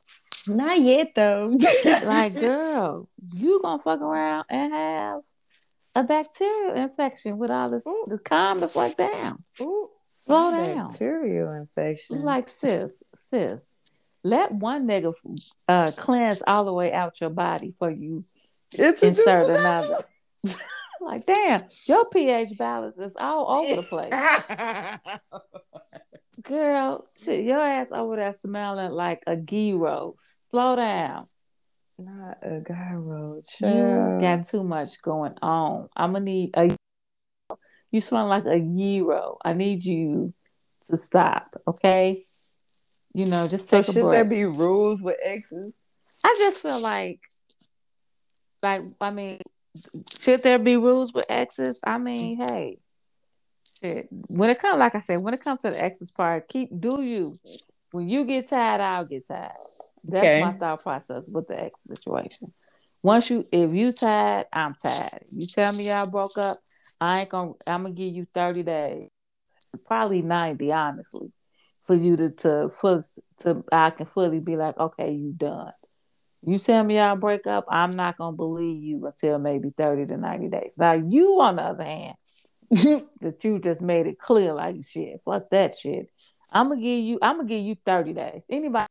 [0.45, 1.57] Not yet though.
[1.86, 5.22] like, girl, you gonna fuck around and have
[5.95, 8.05] a bacterial infection with all this Ooh.
[8.07, 9.43] the calm the fuck down.
[9.61, 9.89] Ooh.
[10.26, 10.86] Slow down.
[10.86, 12.24] Bacterial infection.
[12.24, 12.91] Like sis,
[13.30, 13.61] sis.
[14.24, 15.14] Let one nigga
[15.68, 18.24] uh, cleanse all the way out your body for you
[18.78, 19.97] insert another.
[21.04, 24.10] Like, damn, your pH balance is all over the place.
[26.43, 30.16] Girl, shit, your ass over there smelling like a gyro.
[30.49, 31.28] Slow down.
[31.99, 33.41] Not a gyro.
[33.62, 35.89] You got too much going on.
[35.95, 36.76] I'm gonna need a.
[37.91, 39.38] You smell like a gyro.
[39.43, 40.34] I need you
[40.89, 41.56] to stop.
[41.68, 42.26] Okay.
[43.14, 45.76] You know, just so should there be rules with exes?
[46.24, 47.20] I just feel like,
[48.64, 49.39] like I mean,
[50.19, 51.80] should there be rules with exes?
[51.84, 52.78] I mean, hey,
[53.80, 54.07] shit.
[54.28, 57.01] When it comes, like I said, when it comes to the exes part, keep do
[57.01, 57.39] you.
[57.91, 59.51] When you get tired, I'll get tired.
[60.03, 60.41] That's okay.
[60.41, 62.53] my thought process with the ex situation.
[63.01, 65.26] Once you, if you tired, I'm tired.
[65.30, 66.57] You tell me y'all broke up,
[66.99, 67.53] I ain't gonna.
[67.67, 69.09] I'm gonna give you thirty days,
[69.86, 71.32] probably ninety, honestly,
[71.86, 73.03] for you to to
[73.41, 75.74] to I can fully be like, okay, you done.
[76.45, 80.17] You tell me I'll break up, I'm not gonna believe you until maybe 30 to
[80.17, 80.75] 90 days.
[80.77, 82.15] Now you on the other hand,
[83.21, 86.09] that you just made it clear like shit, fuck that shit.
[86.51, 88.41] I'm gonna give you I'm gonna give you 30 days.
[88.49, 88.87] Anybody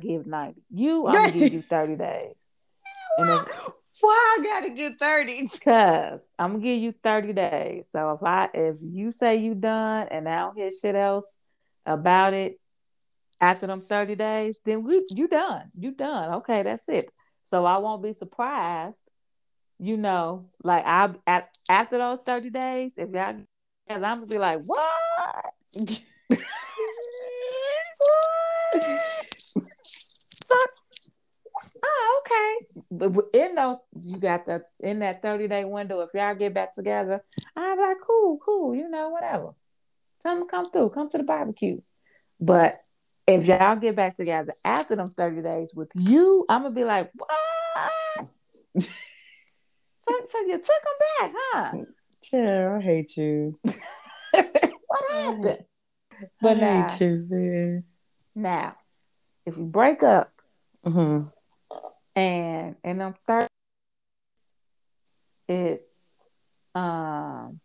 [0.00, 0.60] give 90.
[0.74, 2.34] You I'm gonna give you 30 days.
[3.18, 3.48] If,
[4.00, 5.48] why I gotta get 30?
[5.64, 7.86] Cause I'm gonna give you 30 days.
[7.92, 11.32] So if I if you say you done and I don't hear shit else
[11.84, 12.58] about it,
[13.40, 15.70] after them 30 days, then we you done.
[15.78, 16.34] You done.
[16.36, 17.10] Okay, that's it.
[17.44, 19.02] So I won't be surprised,
[19.78, 23.36] you know, like I at, after those 30 days, if y'all
[23.88, 25.54] I'm gonna be like, what?
[31.82, 32.66] oh, okay.
[32.90, 36.74] But in those, you got the in that 30 day window, if y'all get back
[36.74, 37.22] together,
[37.54, 39.54] I'm like, cool, cool, you know, whatever.
[40.22, 41.80] Tell them come through, come to the barbecue.
[42.40, 42.80] But
[43.26, 47.10] if y'all get back together after them 30 days with you, I'm gonna be like,
[47.14, 47.30] what?
[48.82, 51.72] so, you took them back, huh?
[52.22, 53.58] Chill, I hate you.
[53.62, 55.58] what happened?
[56.40, 57.84] But I now, you.
[58.34, 58.76] Now,
[59.44, 60.32] if you break up
[60.86, 61.28] mm-hmm.
[62.18, 63.48] and in them 30
[65.48, 66.26] it's
[66.74, 67.60] um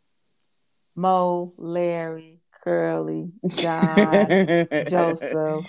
[0.95, 3.95] Mo, Larry, Curly, John,
[4.87, 5.65] Joseph,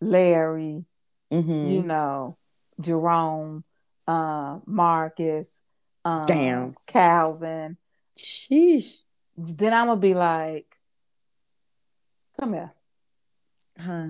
[0.00, 0.84] Larry,
[1.32, 1.66] mm-hmm.
[1.66, 2.36] you know,
[2.80, 3.64] Jerome,
[4.06, 5.62] uh, Marcus,
[6.04, 7.76] um, damn, Calvin.
[8.16, 9.02] Sheesh.
[9.36, 10.76] Then I'm gonna be like,
[12.38, 12.72] come here.
[13.78, 14.08] Huh.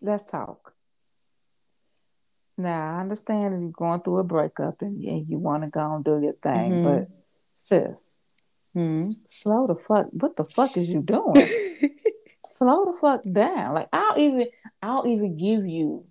[0.00, 0.74] Let's talk.
[2.56, 6.04] Now I understand you're going through a breakup and, and you want to go and
[6.04, 6.84] do your thing, Mhm.
[6.84, 7.08] but
[7.56, 8.16] sis,
[8.74, 9.08] Hmm.
[9.28, 10.08] slow the fuck.
[10.10, 11.36] What the fuck is you doing?
[12.58, 13.74] slow the fuck down.
[13.74, 14.48] Like I'll even
[14.82, 16.04] I'll even give you.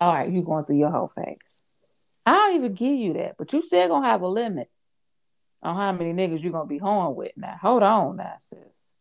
[0.00, 1.60] All right, you going through your whole phase.
[2.24, 4.70] I'll even give you that, but you still gonna have a limit
[5.62, 7.32] on how many niggas you gonna be horn with.
[7.36, 8.94] Now, hold on, now, sis.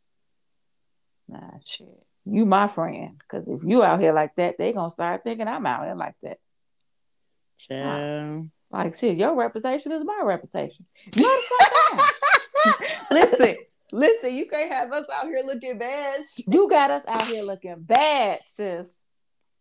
[1.28, 1.88] Nah, shit.
[2.26, 5.66] You my friend, because if you out here like that, they gonna start thinking I'm
[5.66, 6.40] out here like that.
[7.58, 8.50] Child.
[8.72, 10.86] Like shit, your reputation is my reputation.
[11.14, 12.88] Slow the fuck down.
[13.12, 13.56] listen,
[13.92, 16.22] listen, you can't have us out here looking bad.
[16.48, 19.04] You got us out here looking bad, sis.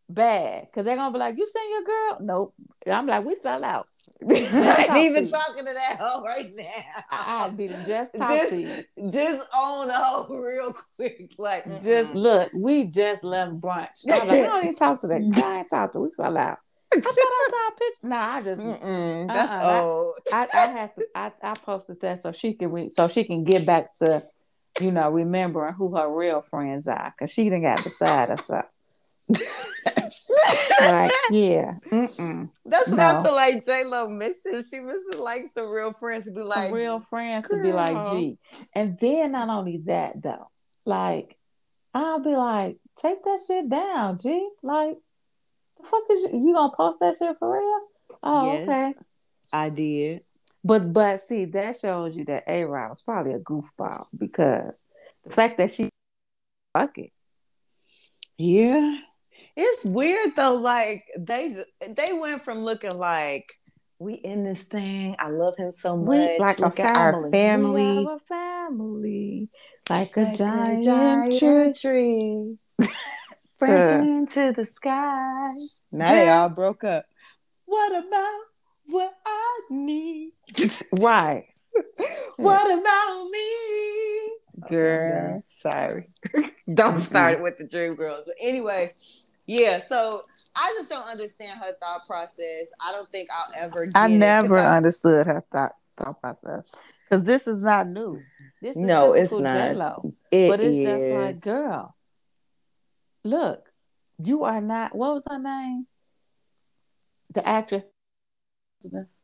[0.08, 0.68] Bad.
[0.72, 2.18] Cause they're gonna be like, You seen your girl?
[2.20, 2.54] Nope.
[2.86, 3.88] I'm like, we fell out.
[4.30, 7.04] I ain't even to talking to that hoe right now.
[7.10, 8.84] I'd be just talk to you.
[8.96, 11.32] just, just own the hoe real quick.
[11.38, 12.14] Like, Just mm-mm.
[12.14, 13.88] look, we just left brunch.
[14.10, 15.40] I'm like, I don't even talk to that guy.
[15.40, 16.00] I ain't talk to.
[16.00, 16.58] We fell out.
[16.94, 18.08] I thought I saw a picture.
[18.08, 20.14] Nah, I just Mm-mm, that's Uh-uh, old.
[20.32, 23.44] I, I had to I, I posted that so she can re, so she can
[23.44, 24.22] get back to
[24.80, 28.66] you know remembering who her real friends are because she didn't got beside herself.
[30.80, 32.48] Like yeah, mm-mm.
[32.64, 34.62] That's what I feel like J Lo missing.
[34.62, 37.94] She missing like some real friends to be Some like, real friends to be like
[37.94, 38.14] girl.
[38.14, 38.38] G.
[38.74, 40.50] And then not only that though,
[40.86, 41.36] like
[41.92, 44.48] I'll be like, take that shit down, G.
[44.62, 44.96] Like
[45.82, 47.80] the fuck is you, you gonna post that shit for real?
[48.22, 48.68] Oh, Yes.
[48.68, 48.94] okay.
[49.52, 50.22] I did.
[50.62, 54.72] But but see, that shows you that A Rod was probably a goofball because
[55.24, 55.88] the fact that she
[56.76, 57.12] fuck it.
[58.38, 58.98] Yeah.
[59.56, 60.54] It's weird though.
[60.56, 63.46] Like they they went from looking like
[63.98, 65.16] we in this thing.
[65.18, 66.08] I love him so much.
[66.08, 67.30] We like a Look at our family.
[67.30, 67.98] family.
[67.98, 69.48] We are a family.
[69.88, 72.56] Like a Like a giant, giant tree.
[72.78, 72.88] tree.
[73.62, 73.66] Uh.
[73.66, 75.52] Pressing into the sky.
[75.92, 77.04] Now they all broke up.
[77.66, 78.40] What about
[78.86, 80.32] what I need?
[80.90, 81.46] Why?
[82.36, 84.68] What about me?
[84.68, 85.42] Girl.
[85.50, 86.08] Sorry.
[86.74, 88.28] don't start it with the Dream Girls.
[88.40, 88.94] Anyway,
[89.46, 90.24] yeah, so
[90.56, 92.66] I just don't understand her thought process.
[92.80, 96.64] I don't think I'll ever get I never I- understood her thought thought process.
[97.08, 98.20] Because this is not new.
[98.62, 99.70] This is No, it's not.
[99.72, 100.14] J-Lo.
[100.30, 101.14] It But it's just is.
[101.14, 101.94] like, girl,
[103.24, 103.68] look,
[104.22, 104.94] you are not.
[104.94, 105.86] What was her name?
[107.32, 107.84] The actress,
[108.84, 109.18] Elizabeth.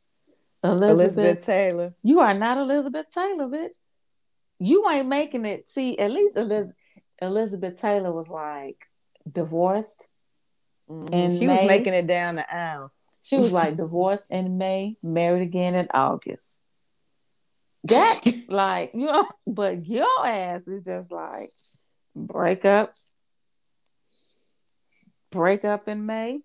[0.62, 1.94] Elizabeth Taylor.
[2.02, 3.74] You are not Elizabeth Taylor, bitch.
[4.58, 5.68] You ain't making it.
[5.68, 6.72] See, at least Eliz-
[7.20, 8.86] Elizabeth Taylor was like
[9.30, 10.08] divorced.
[10.88, 11.12] Mhm.
[11.12, 12.92] In she was making it down the aisle.
[13.22, 16.58] She was like divorced in May, married again in August.
[17.84, 21.50] That like you know, but your ass is just like
[22.14, 22.94] break up,
[25.30, 26.40] break up in May,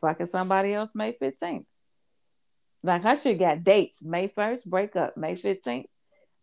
[0.00, 1.66] fucking somebody else May fifteenth.
[2.82, 3.98] Like I should got dates.
[4.02, 5.16] May first, break up.
[5.16, 5.86] May fifteenth.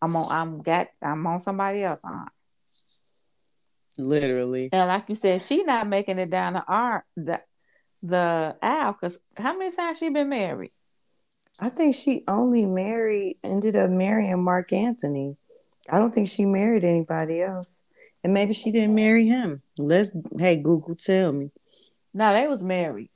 [0.02, 0.32] I'm on.
[0.32, 0.88] I'm got.
[1.02, 2.28] I'm on somebody else on.
[3.98, 4.70] Literally.
[4.72, 7.42] And like you said, she not making it down the R the
[8.02, 8.94] the aisle.
[8.94, 10.72] Cause how many times she been married?
[11.62, 15.38] I think she only married, ended up marrying Marc Anthony.
[15.90, 17.84] I don't think she married anybody else.
[18.24, 19.62] And maybe she didn't marry him.
[19.78, 21.52] Let's, hey, Google, tell me.
[22.14, 23.10] No, they was married.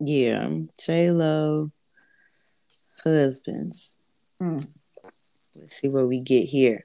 [0.00, 1.70] Yeah, J Lo
[3.04, 3.96] husbands.
[4.42, 4.68] Mm.
[5.54, 6.84] Let's see what we get here.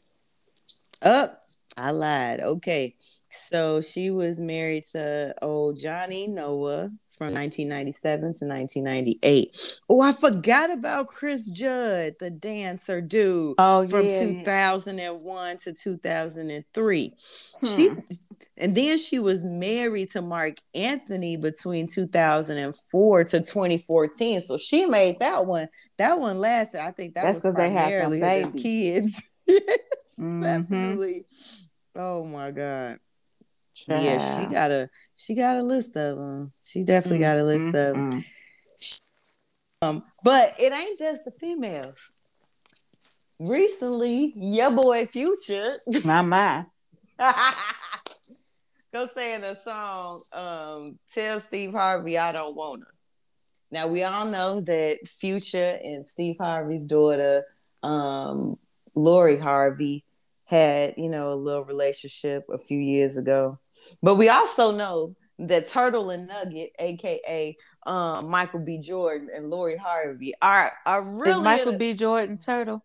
[1.01, 1.33] Up,
[1.75, 2.39] I lied.
[2.41, 2.95] Okay,
[3.31, 9.79] so she was married to Ojani Noa from 1997 to 1998.
[9.89, 14.73] Oh, I forgot about Chris Judd, the dancer dude Oh from yeah, yeah.
[14.73, 17.13] 2001 to 2003.
[17.65, 17.99] She Hmm.
[18.57, 24.39] and then she was married to Marc Anthony between 2004 to 2014.
[24.41, 25.67] So she made that one.
[25.97, 26.81] That one lasted.
[26.81, 28.61] I think that That's was 'cause they had them primarily the babies.
[28.63, 29.23] kids.
[30.19, 30.41] Mhm.
[30.43, 31.25] Definitely.
[31.95, 32.99] Oh my god.
[33.87, 36.51] Yeah, she got a she got a list of them.
[36.63, 38.11] She definitely got a list of 'em.
[38.11, 38.25] Mm-mm.
[39.81, 42.11] Um, but it ain't just the females.
[43.39, 45.69] Recently, your boy Future
[46.03, 46.65] Not my,
[48.93, 50.21] go sing a song.
[50.33, 52.93] Um, tell Steve Harvey I don't want her.
[53.71, 57.45] Now we all know that Future and Steve Harvey's daughter,
[57.83, 58.57] um,
[58.95, 60.03] Lori Harvey,
[60.49, 63.59] had you know a little relationship a few years ago.
[64.01, 68.79] But we also know that Turtle and Nugget, aka um, Michael B.
[68.79, 71.93] Jordan and Lori Harvey, are are really Is Michael a- B.
[71.93, 72.83] Jordan turtle?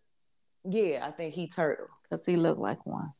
[0.63, 1.87] yeah, I think he Turtle.
[2.09, 3.11] Cause he looked like one.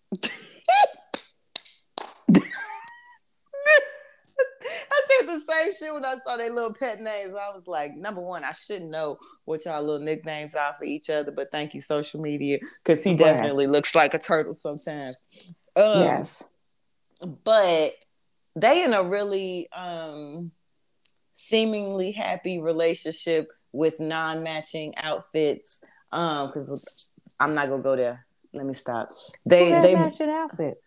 [4.67, 7.33] I said the same shit when I saw their little pet names.
[7.33, 11.09] I was like, number one, I shouldn't know what y'all little nicknames are for each
[11.09, 15.17] other, but thank you, social media, because he definitely looks like a turtle sometimes.
[15.75, 16.43] Um, yes.
[17.43, 17.93] But
[18.55, 20.51] they in a really um
[21.35, 25.81] seemingly happy relationship with non-matching outfits.
[26.11, 27.09] Um, because
[27.39, 28.25] I'm not gonna go there.
[28.53, 29.09] Let me stop.
[29.45, 30.77] They they matching outfit.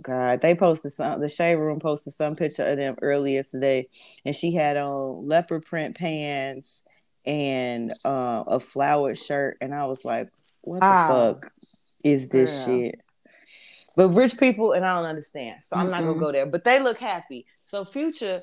[0.00, 1.20] God, they posted some.
[1.20, 3.88] The shade room posted some picture of them earlier today,
[4.24, 6.82] and she had on leopard print pants
[7.24, 10.28] and uh, a flowered shirt, and I was like,
[10.62, 11.52] "What the oh, fuck
[12.04, 12.80] is this girl.
[12.80, 13.00] shit?"
[13.96, 16.46] But rich people, and I don't understand, so I'm mm not gonna go there.
[16.46, 17.46] But they look happy.
[17.64, 18.42] So Future,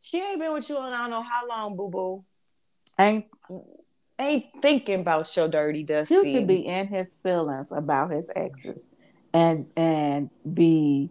[0.00, 2.24] she ain't been with you and I don't know how long, boo boo.
[2.98, 3.26] Ain't
[4.18, 6.14] ain't thinking about your dirty dusty.
[6.14, 8.86] Future be in his feelings about his exes
[9.34, 11.10] and and be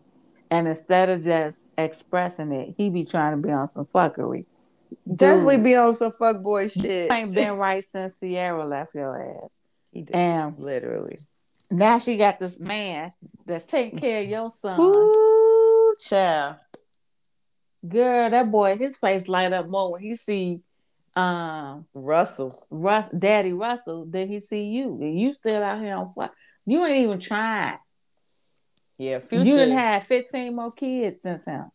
[0.50, 4.46] and instead of just expressing it, he be trying to be on some fuckery.
[5.14, 7.12] Definitely be on some fuck boy shit.
[7.12, 9.50] ain't been right since Ciara left your ass.
[9.92, 10.16] He did.
[10.16, 11.20] And literally.
[11.70, 13.14] Now she got this man
[13.46, 14.80] that's taking care of your son.
[14.80, 16.58] Ooh, child.
[17.88, 20.62] Girl, that boy, his face light up more when he see
[21.16, 22.66] um Russell.
[22.70, 25.00] Russ Daddy Russell than he see you.
[25.02, 26.32] And you still out here on fire.
[26.66, 27.78] You ain't even trying.
[29.04, 29.44] Yeah, future.
[29.44, 31.66] You didn't have 15 more kids since him.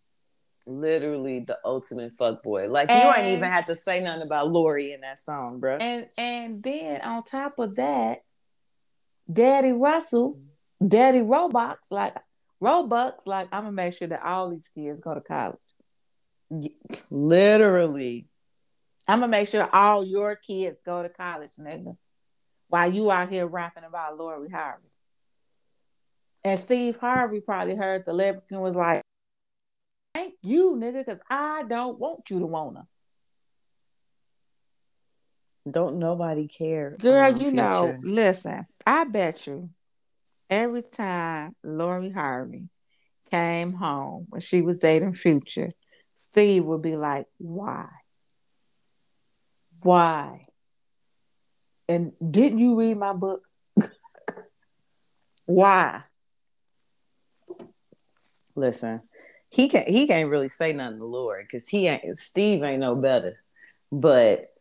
[0.67, 2.69] Literally the ultimate fuck boy.
[2.69, 5.77] Like and, you ain't even had to say nothing about Lori in that song, bro.
[5.77, 8.23] And and then on top of that,
[9.31, 10.39] Daddy Russell,
[10.87, 12.15] Daddy Robux, like
[12.63, 15.59] Robux, like I'm gonna make sure that all these kids go to college.
[17.11, 18.27] Literally.
[19.07, 21.97] I'm gonna make sure all your kids go to college, nigga.
[22.69, 24.88] While you out here rapping about Lori Harvey.
[26.45, 29.03] And Steve Harvey probably heard the lyric and was like,
[30.15, 32.87] Thank you, nigga, because I don't want you to wanna.
[35.71, 36.97] Don't nobody care.
[36.99, 37.53] Girl, you future.
[37.53, 39.71] know, listen, I bet you
[40.49, 42.69] every time Lori Harvey
[43.31, 45.69] came home when she was dating Future,
[46.31, 47.89] Steve would be like, Why?
[49.83, 50.43] Why?
[51.89, 53.43] And didn't you read my book?
[55.47, 56.03] Why?
[58.59, 59.03] Listen,
[59.51, 62.95] he can't he can't really say nothing to Lord because he ain't Steve ain't no
[62.95, 63.39] better.
[63.91, 64.53] But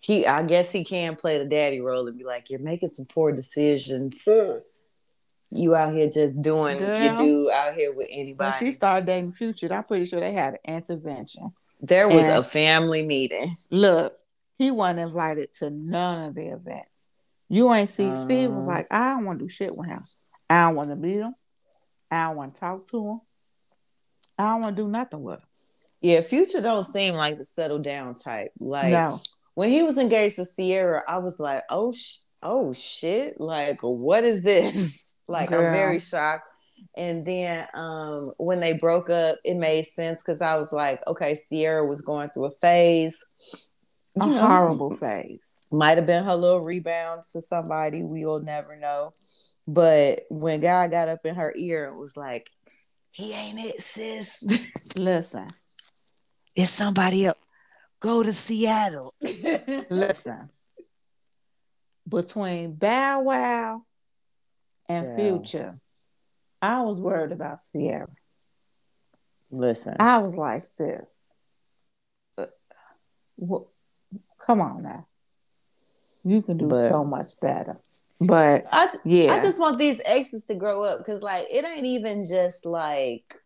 [0.00, 3.06] he I guess he can play the daddy role and be like, You're making some
[3.06, 4.24] poor decisions.
[4.24, 4.60] Mm.
[5.50, 8.64] You out here just doing Girl, you do out here with anybody.
[8.64, 11.52] When she started dating Future, I'm pretty sure they had an intervention.
[11.80, 13.56] There was and a family meeting.
[13.70, 14.18] Look,
[14.58, 16.88] he wasn't invited to none of the events.
[17.48, 18.76] You ain't see uh, Steve was uh-huh.
[18.76, 20.02] like, I don't want to do shit with him.
[20.48, 21.34] I don't want to meet him.
[22.14, 23.20] I don't want to talk to him.
[24.38, 25.46] I don't want to do nothing with him.
[26.00, 28.52] Yeah, Future don't seem like the settle down type.
[28.58, 29.20] Like no.
[29.54, 34.24] when he was engaged to Ciara, I was like, oh, sh- oh shit, like what
[34.24, 35.02] is this?
[35.28, 35.66] like Girl.
[35.66, 36.48] I'm very shocked.
[36.96, 41.36] And then um, when they broke up, it made sense because I was like, okay,
[41.48, 43.24] Ciara was going through a phase,
[44.20, 45.40] a know, horrible phase.
[45.72, 48.02] Might have been her little rebound to somebody.
[48.02, 49.12] We will never know.
[49.66, 52.50] But when God got up in her ear and was like,
[53.10, 54.42] he ain't it, sis.
[54.98, 55.48] Listen.
[56.54, 57.38] It's somebody else.
[58.00, 59.14] Go to Seattle.
[59.90, 60.50] Listen.
[62.06, 63.82] Between Bow Wow
[64.88, 65.16] and Child.
[65.16, 65.78] Future,
[66.60, 68.08] I was worried about Ciara.
[69.50, 69.96] Listen.
[69.98, 71.08] I was like, sis,
[72.36, 72.46] uh,
[74.38, 75.06] come on now.
[76.24, 77.78] You can do but, so much better.
[78.26, 81.86] But I, yeah, I just want these exes to grow up because, like, it ain't
[81.86, 83.40] even just like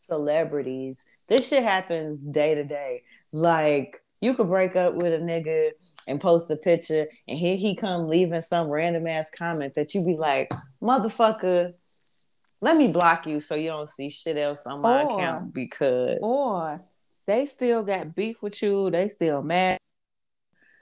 [0.00, 1.04] celebrities.
[1.28, 3.02] This shit happens day to day.
[3.32, 5.70] Like, you could break up with a nigga
[6.06, 10.04] and post a picture, and here he come leaving some random ass comment that you
[10.04, 10.52] be like,
[10.82, 11.72] motherfucker,
[12.60, 16.18] let me block you so you don't see shit else on my or, account because
[16.20, 16.82] or
[17.26, 19.78] they still got beef with you, they still mad,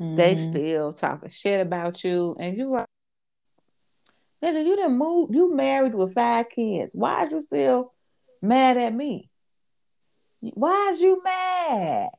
[0.01, 0.17] mm-hmm.
[0.17, 2.87] they still talking shit about you, and you are
[4.43, 5.31] Nigga, you didn't move.
[5.33, 6.95] You married with five kids.
[6.95, 7.93] Why is you still
[8.41, 9.31] mad at me?
[10.41, 12.11] Why is you mad?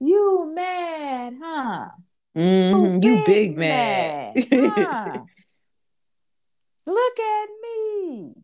[0.00, 1.88] You mad, huh?
[2.36, 3.02] Mm-hmm.
[3.02, 4.34] You big, big mad.
[4.50, 5.18] mad huh?
[6.86, 8.34] Look at me.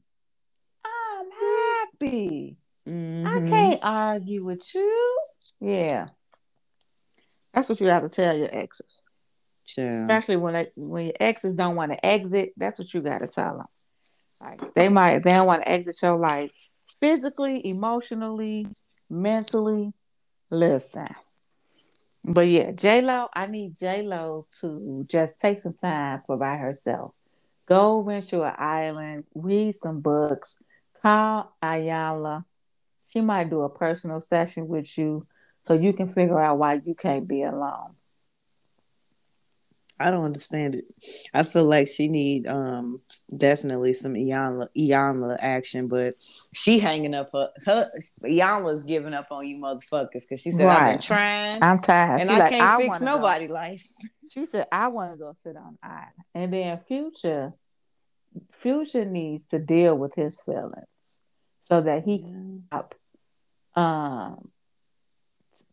[0.85, 2.57] I'm happy.
[2.89, 3.27] Mm-hmm.
[3.27, 5.21] I can't argue with you.
[5.61, 6.09] Yeah.
[7.53, 9.03] That's what you have to tell your exes.
[9.69, 10.01] Sure.
[10.01, 13.27] Especially when they, when your exes don't want to exit, that's what you got to
[13.27, 13.67] tell them.
[14.41, 16.51] Like they might they don't want to exit your life
[17.01, 18.67] physically, emotionally,
[19.11, 19.93] mentally.
[20.51, 21.09] Listen.
[22.25, 26.57] But yeah, J Lo, I need J Lo to just take some time for by
[26.57, 27.13] herself.
[27.67, 30.63] Go rent an island, read some books,
[31.03, 32.45] call Iyanla.
[33.09, 35.27] She might do a personal session with you
[35.61, 37.98] so you can figure out why you can't be alone.
[40.01, 40.85] I don't understand it.
[41.35, 43.01] I feel like she need um
[43.37, 46.15] definitely some Iyanla Iyanla action, but
[46.53, 47.91] she hanging up her, her
[48.23, 50.83] Iyanla's giving up on you motherfuckers because she said right.
[50.83, 51.63] I've been trying.
[51.63, 52.21] I'm tired.
[52.21, 53.87] And I like, can't I fix nobody life.
[54.31, 56.05] She said I want to go sit on I.
[56.35, 57.55] And then future
[58.53, 61.19] future needs to deal with his feelings
[61.65, 62.95] so that he can stop
[63.75, 64.51] um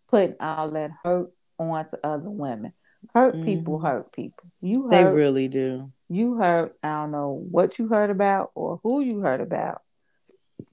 [0.08, 2.74] putting all that hurt onto other women
[3.16, 3.45] Hurt mm-hmm.
[3.45, 4.51] people hurt people.
[4.59, 5.89] You hurt, They really do.
[6.09, 9.82] You hurt, I don't know what you heard about or who you heard about,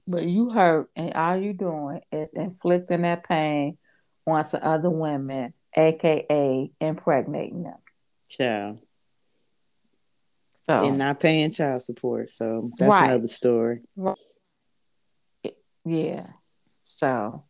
[0.07, 3.77] but you hurt and all you doing is inflicting that pain
[4.27, 7.77] onto other women, aka impregnating them.
[8.27, 8.81] Child.
[10.67, 12.27] So, and not paying child support.
[12.27, 13.05] So that's right.
[13.05, 13.83] another story.
[13.95, 14.17] Right.
[15.85, 16.25] Yeah.
[16.83, 17.45] So,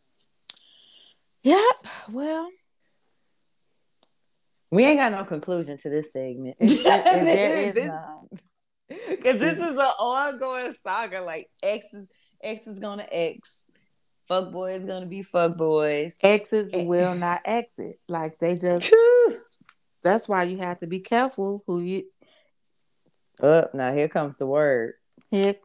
[1.41, 1.75] yep.
[2.11, 2.51] Well,
[4.73, 6.55] we ain't got no conclusion to this segment.
[6.59, 8.27] there is none.
[9.09, 11.21] Because this is an ongoing saga.
[11.21, 12.05] Like X is
[12.43, 13.63] X is gonna X.
[14.27, 16.15] Fuck boy is gonna be fuck boys.
[16.21, 16.83] Exes eh.
[16.83, 17.99] will not exit.
[18.07, 18.93] Like they just
[20.03, 22.03] that's why you have to be careful who you
[23.41, 24.93] up oh, now here comes the word.
[25.31, 25.55] Here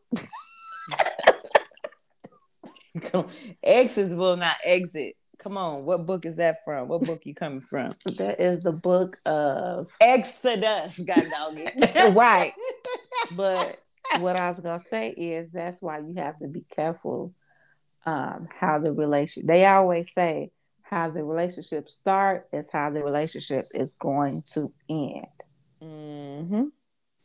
[3.62, 5.16] Exes will not exit.
[5.39, 6.89] Come on, what book is that from?
[6.89, 7.91] What book you coming from?
[8.18, 12.14] that is the book of Exodus, God dog it.
[12.16, 12.53] right.
[13.36, 13.78] But
[14.20, 17.34] what I was gonna say is that's why you have to be careful
[18.07, 20.51] um, how the relation they always say
[20.82, 25.26] how the relationship start is how the relationship is going to end.
[25.82, 26.64] Mm-hmm.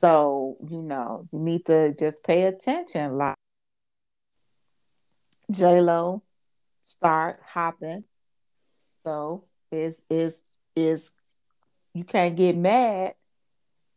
[0.02, 3.18] So, you know, you need to just pay attention.
[3.18, 3.36] Like
[5.50, 6.24] J Lo
[7.04, 8.06] start hopping.
[8.96, 10.42] So is is
[10.76, 11.12] is
[11.94, 13.16] you can't get mad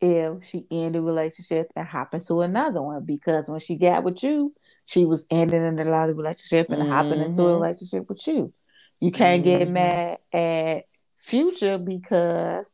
[0.00, 4.22] if she end the relationship and hop into another one because when she got with
[4.22, 4.52] you,
[4.84, 6.90] she was ending in a lot relationship and mm-hmm.
[6.90, 7.62] hopping into a mm-hmm.
[7.62, 8.52] relationship with you.
[8.98, 9.59] You can't mm-hmm.
[9.59, 10.84] get mad at
[11.16, 12.68] Future because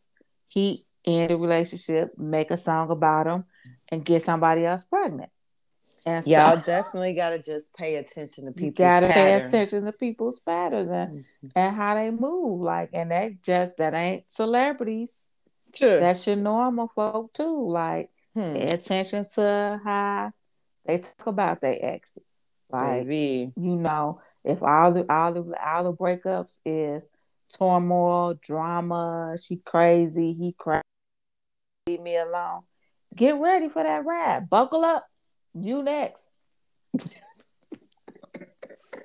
[0.48, 3.44] he end a relationship, make a song about him,
[3.88, 5.30] and get somebody else pregnant.
[6.04, 9.52] And Y'all so, definitely got to just pay attention to people's gotta patterns.
[9.52, 11.48] pay attention to people's patterns and, mm-hmm.
[11.54, 12.60] and how they move.
[12.60, 15.12] Like, and that just that ain't celebrities.
[15.74, 16.00] Sure.
[16.00, 17.68] That's your normal folk too.
[17.68, 18.40] Like, hmm.
[18.40, 20.32] pay attention to how
[20.84, 22.46] they talk about their exes.
[22.70, 23.52] Like, Baby.
[23.56, 27.10] you know, if all the all the all the breakups is
[27.56, 30.82] turmoil, drama, she crazy, he crazy,
[31.86, 32.62] leave me alone.
[33.14, 34.48] Get ready for that ride.
[34.48, 35.06] Buckle up
[35.54, 36.30] you next.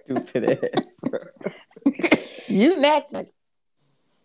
[0.04, 1.20] Stupid ass, bro.
[2.48, 3.14] you next.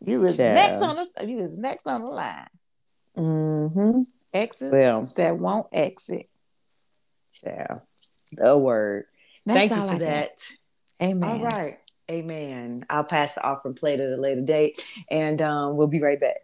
[0.05, 0.55] You was Child.
[0.55, 2.47] next on the you was next on the line.
[3.17, 4.01] Mm-hmm.
[4.33, 6.29] Exit well, that won't exit.
[7.45, 7.77] Yeah.
[8.33, 9.05] The word.
[9.45, 10.31] That's Thank you for that.
[11.03, 11.29] Amen.
[11.29, 11.75] All right.
[12.11, 12.85] Amen.
[12.89, 16.37] I'll pass the offering plate at a later date and um, we'll be right back.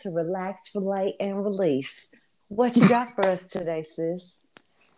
[0.00, 2.10] To relax, relate, and release.
[2.48, 4.46] What you got for us today, sis?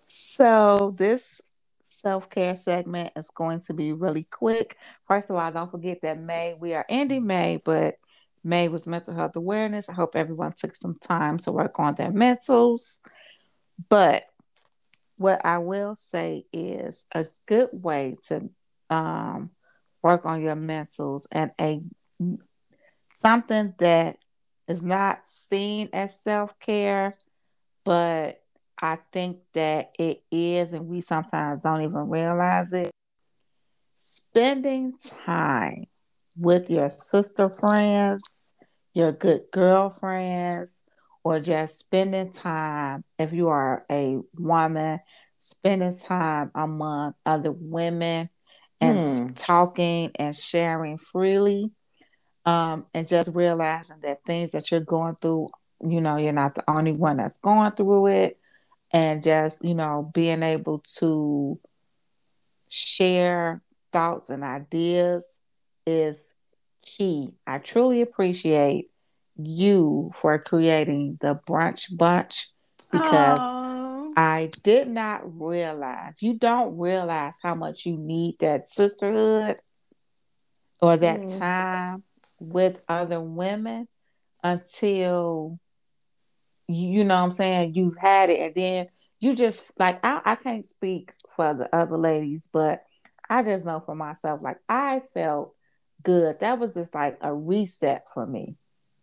[0.09, 1.41] So this
[1.89, 4.77] self-care segment is going to be really quick.
[5.07, 7.97] First of all, don't forget that May, we are ending May, but
[8.45, 9.89] May was mental health awareness.
[9.89, 12.99] I hope everyone took some time to work on their mentals.
[13.89, 14.25] But
[15.17, 18.51] what I will say is a good way to
[18.91, 19.51] um,
[20.03, 21.83] work on your mentals and a
[23.23, 24.19] something that
[24.69, 27.15] is not seen as self-care
[27.87, 28.43] but
[28.83, 32.91] I think that it is, and we sometimes don't even realize it.
[34.13, 34.95] Spending
[35.25, 35.87] time
[36.37, 38.53] with your sister friends,
[38.93, 40.83] your good girlfriends,
[41.23, 44.99] or just spending time, if you are a woman,
[45.39, 48.29] spending time among other women
[48.81, 49.33] and hmm.
[49.35, 51.71] talking and sharing freely.
[52.45, 55.49] Um, and just realizing that things that you're going through
[55.81, 58.39] you know you're not the only one that's going through it
[58.93, 61.59] and just you know being able to
[62.69, 63.63] share
[63.93, 65.25] thoughts and ideas
[65.87, 66.17] is
[66.83, 68.91] key i truly appreciate
[69.37, 72.49] you for creating the brunch bunch
[72.91, 74.13] because Aww.
[74.17, 79.57] I did not realize, you don't realize how much you need that sisterhood
[80.81, 81.39] or that mm.
[81.39, 82.03] time
[82.39, 83.89] with other women
[84.43, 85.59] until
[86.69, 88.89] you know what I'm saying, you've had it and then
[89.21, 92.83] you just like I, I can't speak for the other ladies, but
[93.29, 95.55] I just know for myself, like I felt
[96.03, 96.41] good.
[96.41, 98.57] That was just like a reset for me.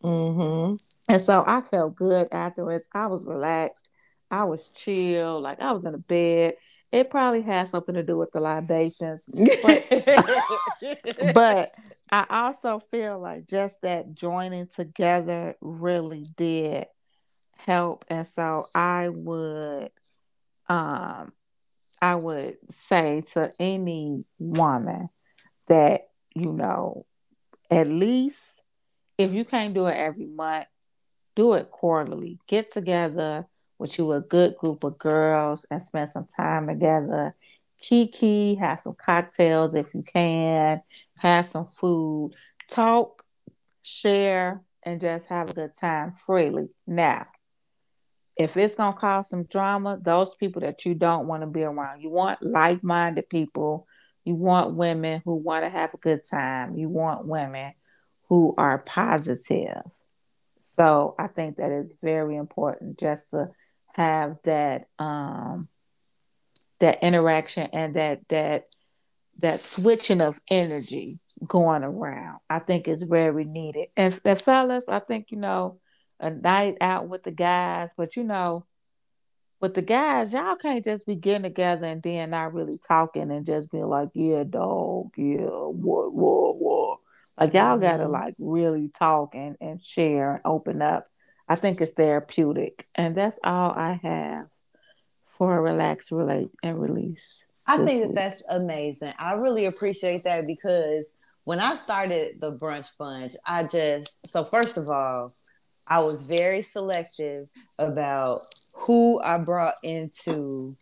[0.04, 0.76] Mm-hmm.
[1.10, 2.88] And so I felt good afterwards.
[2.94, 3.90] I was relaxed.
[4.32, 5.42] I was chill.
[5.42, 6.56] Like I was in a bed.
[6.92, 9.28] It probably had something to do with the libations.
[9.64, 9.86] But,
[11.34, 11.72] but
[12.12, 16.86] I also feel like just that joining together really did
[17.66, 18.06] help.
[18.10, 19.92] And so I would
[20.68, 21.34] um
[22.02, 25.10] I would say to any woman
[25.68, 27.06] that, you know,
[27.72, 28.40] at least
[29.18, 30.68] if you can't do it every month,
[31.36, 32.40] do it quarterly.
[32.48, 33.48] Get together
[33.80, 37.36] with you a good group of girls and spend some time together.
[37.82, 40.82] Kiki, have some cocktails if you can,
[41.20, 42.32] have some food,
[42.70, 43.24] talk,
[43.82, 46.70] share, and just have a good time freely.
[46.88, 47.28] Now,
[48.36, 52.02] if it's gonna cause some drama, those people that you don't want to be around.
[52.02, 53.88] You want like-minded people.
[54.24, 56.78] You want women who want to have a good time.
[56.78, 57.74] You want women
[58.30, 59.82] who are positive.
[60.62, 63.50] So I think that is very important just to
[63.94, 65.68] have that um
[66.80, 68.66] that interaction and that that
[69.40, 72.40] that switching of energy going around.
[72.50, 73.88] I think is very needed.
[73.98, 75.80] And, and fellas, I think you know
[76.20, 78.66] a night out with the guys, but you know,
[79.60, 83.46] with the guys, y'all can't just be getting together and then not really talking and
[83.46, 87.00] just being like, yeah, dog, yeah, what, what, what.
[87.40, 88.12] Like y'all gotta mm-hmm.
[88.12, 91.08] like really talk and, and share and open up.
[91.48, 92.88] I think it's therapeutic.
[92.96, 94.48] And that's all I have
[95.38, 97.44] for a relax, relate, and release.
[97.66, 99.14] I think that that's amazing.
[99.18, 101.16] I really appreciate that because
[101.46, 105.34] when I started the brunch bunch, I just so first of all,
[105.88, 107.48] I was very selective
[107.78, 108.40] about
[108.74, 110.76] who I brought into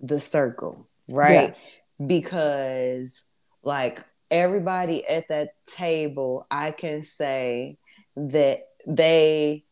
[0.00, 1.54] the circle, right?
[1.54, 1.58] Yes.
[2.06, 3.24] Because
[3.62, 7.78] like everybody at that table, I can say
[8.16, 9.64] that they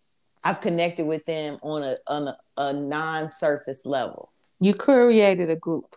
[0.43, 4.31] I've connected with them on a on a, a non-surface level.
[4.61, 5.97] You created a group.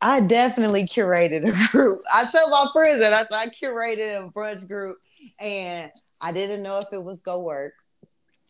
[0.00, 2.00] I definitely curated a group.
[2.12, 4.98] I tell my friends that I, I curated a brunch group
[5.40, 5.90] and
[6.20, 7.74] I didn't know if it was gonna work.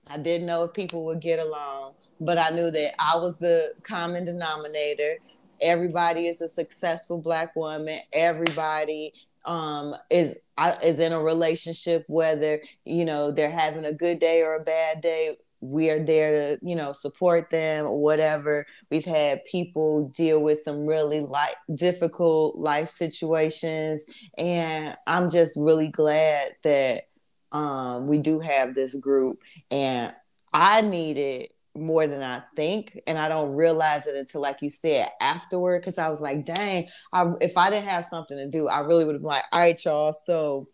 [0.06, 3.74] I didn't know if people would get along, but I knew that I was the
[3.82, 5.16] common denominator.
[5.60, 7.98] Everybody is a successful black woman.
[8.12, 9.12] Everybody
[9.44, 10.38] um, is
[10.82, 15.00] is in a relationship, whether you know they're having a good day or a bad
[15.00, 15.36] day.
[15.60, 18.66] We are there to you know support them whatever.
[18.90, 24.06] We've had people deal with some really like difficult life situations,
[24.38, 27.04] and I'm just really glad that
[27.52, 29.40] um, we do have this group,
[29.70, 30.14] and
[30.52, 35.08] I needed more than I think, and I don't realize it until, like you said,
[35.20, 35.80] afterward.
[35.80, 39.04] Because I was like, "Dang, I, if I didn't have something to do, I really
[39.04, 40.12] would have been like, all right, y'all.
[40.12, 40.66] So,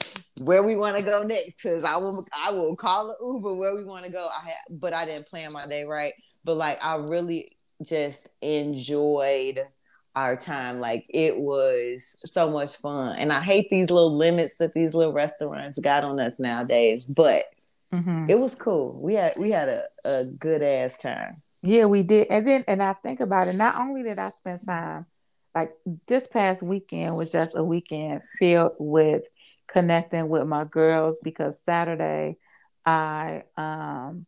[0.44, 1.62] where we want to go next?
[1.62, 4.28] Because I will, I will call an Uber where we want to go.
[4.28, 6.14] I had, but I didn't plan my day right.
[6.44, 7.48] But like, I really
[7.82, 9.66] just enjoyed
[10.14, 10.80] our time.
[10.80, 13.16] Like it was so much fun.
[13.16, 17.44] And I hate these little limits that these little restaurants got on us nowadays, but
[17.92, 18.26] mm-hmm.
[18.28, 18.98] it was cool.
[19.00, 21.42] We had we had a, a good ass time.
[21.62, 22.26] Yeah, we did.
[22.28, 25.06] And then and I think about it, not only did I spend time,
[25.54, 25.72] like
[26.06, 29.24] this past weekend was just a weekend filled with
[29.68, 32.36] connecting with my girls because Saturday
[32.84, 34.26] I um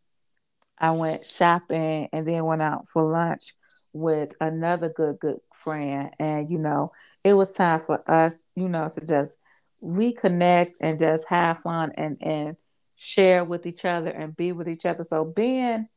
[0.78, 3.54] I went shopping and then went out for lunch
[3.94, 6.10] with another good good friend.
[6.18, 6.92] And you know
[7.22, 9.38] it was time for us you know to just
[9.82, 12.56] reconnect and just have fun and and
[12.96, 15.04] share with each other and be with each other.
[15.04, 15.88] So being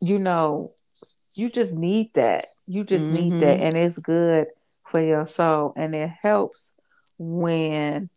[0.00, 0.72] you know
[1.34, 2.46] you just need that.
[2.66, 3.28] You just mm-hmm.
[3.28, 3.60] need that.
[3.60, 4.48] And it's good
[4.84, 5.72] for your soul.
[5.76, 6.72] And it helps
[7.18, 8.10] when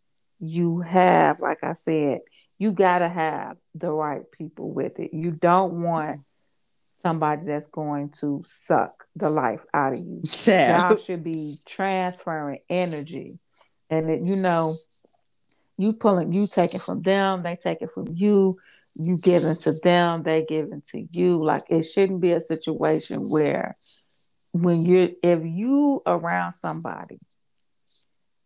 [0.44, 2.18] you have like i said
[2.62, 5.12] you got to have the right people with it.
[5.12, 6.20] You don't want
[7.02, 10.22] somebody that's going to suck the life out of you.
[10.46, 10.88] Yeah.
[10.88, 13.38] Y'all should be transferring energy.
[13.90, 14.76] And it, you know,
[15.76, 18.58] you pulling, you taking from them, they take it from you,
[18.94, 21.38] you giving to them, they giving to you.
[21.38, 23.76] Like it shouldn't be a situation where
[24.52, 27.18] when you're if you around somebody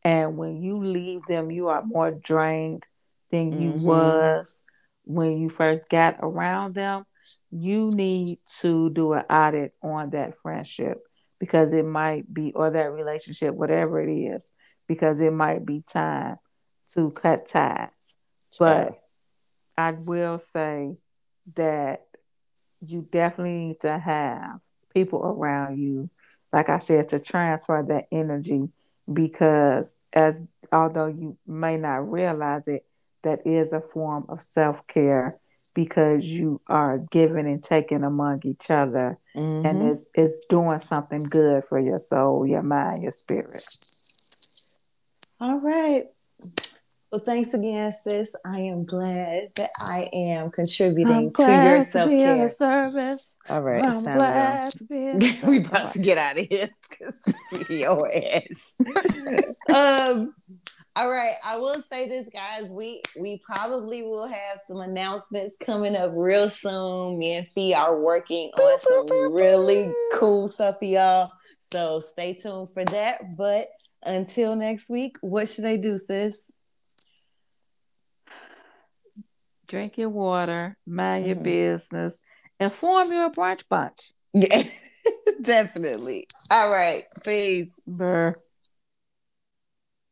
[0.03, 2.85] and when you leave them, you are more drained
[3.31, 3.87] than you mm-hmm.
[3.87, 4.63] was
[5.05, 7.05] when you first got around them
[7.51, 11.03] you need to do an audit on that friendship
[11.39, 14.51] because it might be, or that relationship, whatever it is,
[14.87, 16.37] because it might be time
[16.95, 17.91] to cut ties.
[18.59, 18.99] But
[19.77, 20.97] I will say
[21.55, 22.07] that
[22.81, 24.61] you definitely need to have
[24.95, 26.09] people around you,
[26.53, 28.69] like I said, to transfer that energy
[29.13, 30.43] because as
[30.73, 32.85] although you may not realize it,
[33.23, 35.39] that is a form of self-care
[35.77, 39.67] because you are giving and taking among each other mm-hmm.
[39.67, 43.63] and it's it's doing something good for your soul, your mind, your spirit.
[45.39, 46.05] All right.
[47.13, 48.35] Well, thanks again, sis.
[48.45, 53.37] I am glad that I am contributing to your self care service.
[53.49, 54.73] All right, I'm glad
[55.47, 58.75] we about to get out of here because studio ass.
[59.75, 60.35] um.
[60.97, 62.71] All right, I will say this, guys.
[62.71, 67.19] We we probably will have some announcements coming up real soon.
[67.19, 71.31] Me and Fee are working on some really cool stuff for y'all.
[71.59, 73.21] So stay tuned for that.
[73.37, 73.69] But
[74.03, 76.51] until next week, what should I do, sis?
[79.67, 81.35] drink your water, mind mm-hmm.
[81.35, 82.17] your business,
[82.59, 84.13] and form your brunch bunch.
[84.33, 84.63] Yeah,
[85.43, 86.27] definitely.
[86.51, 87.05] All right.
[87.25, 87.81] Peace.
[87.87, 88.37] Burr.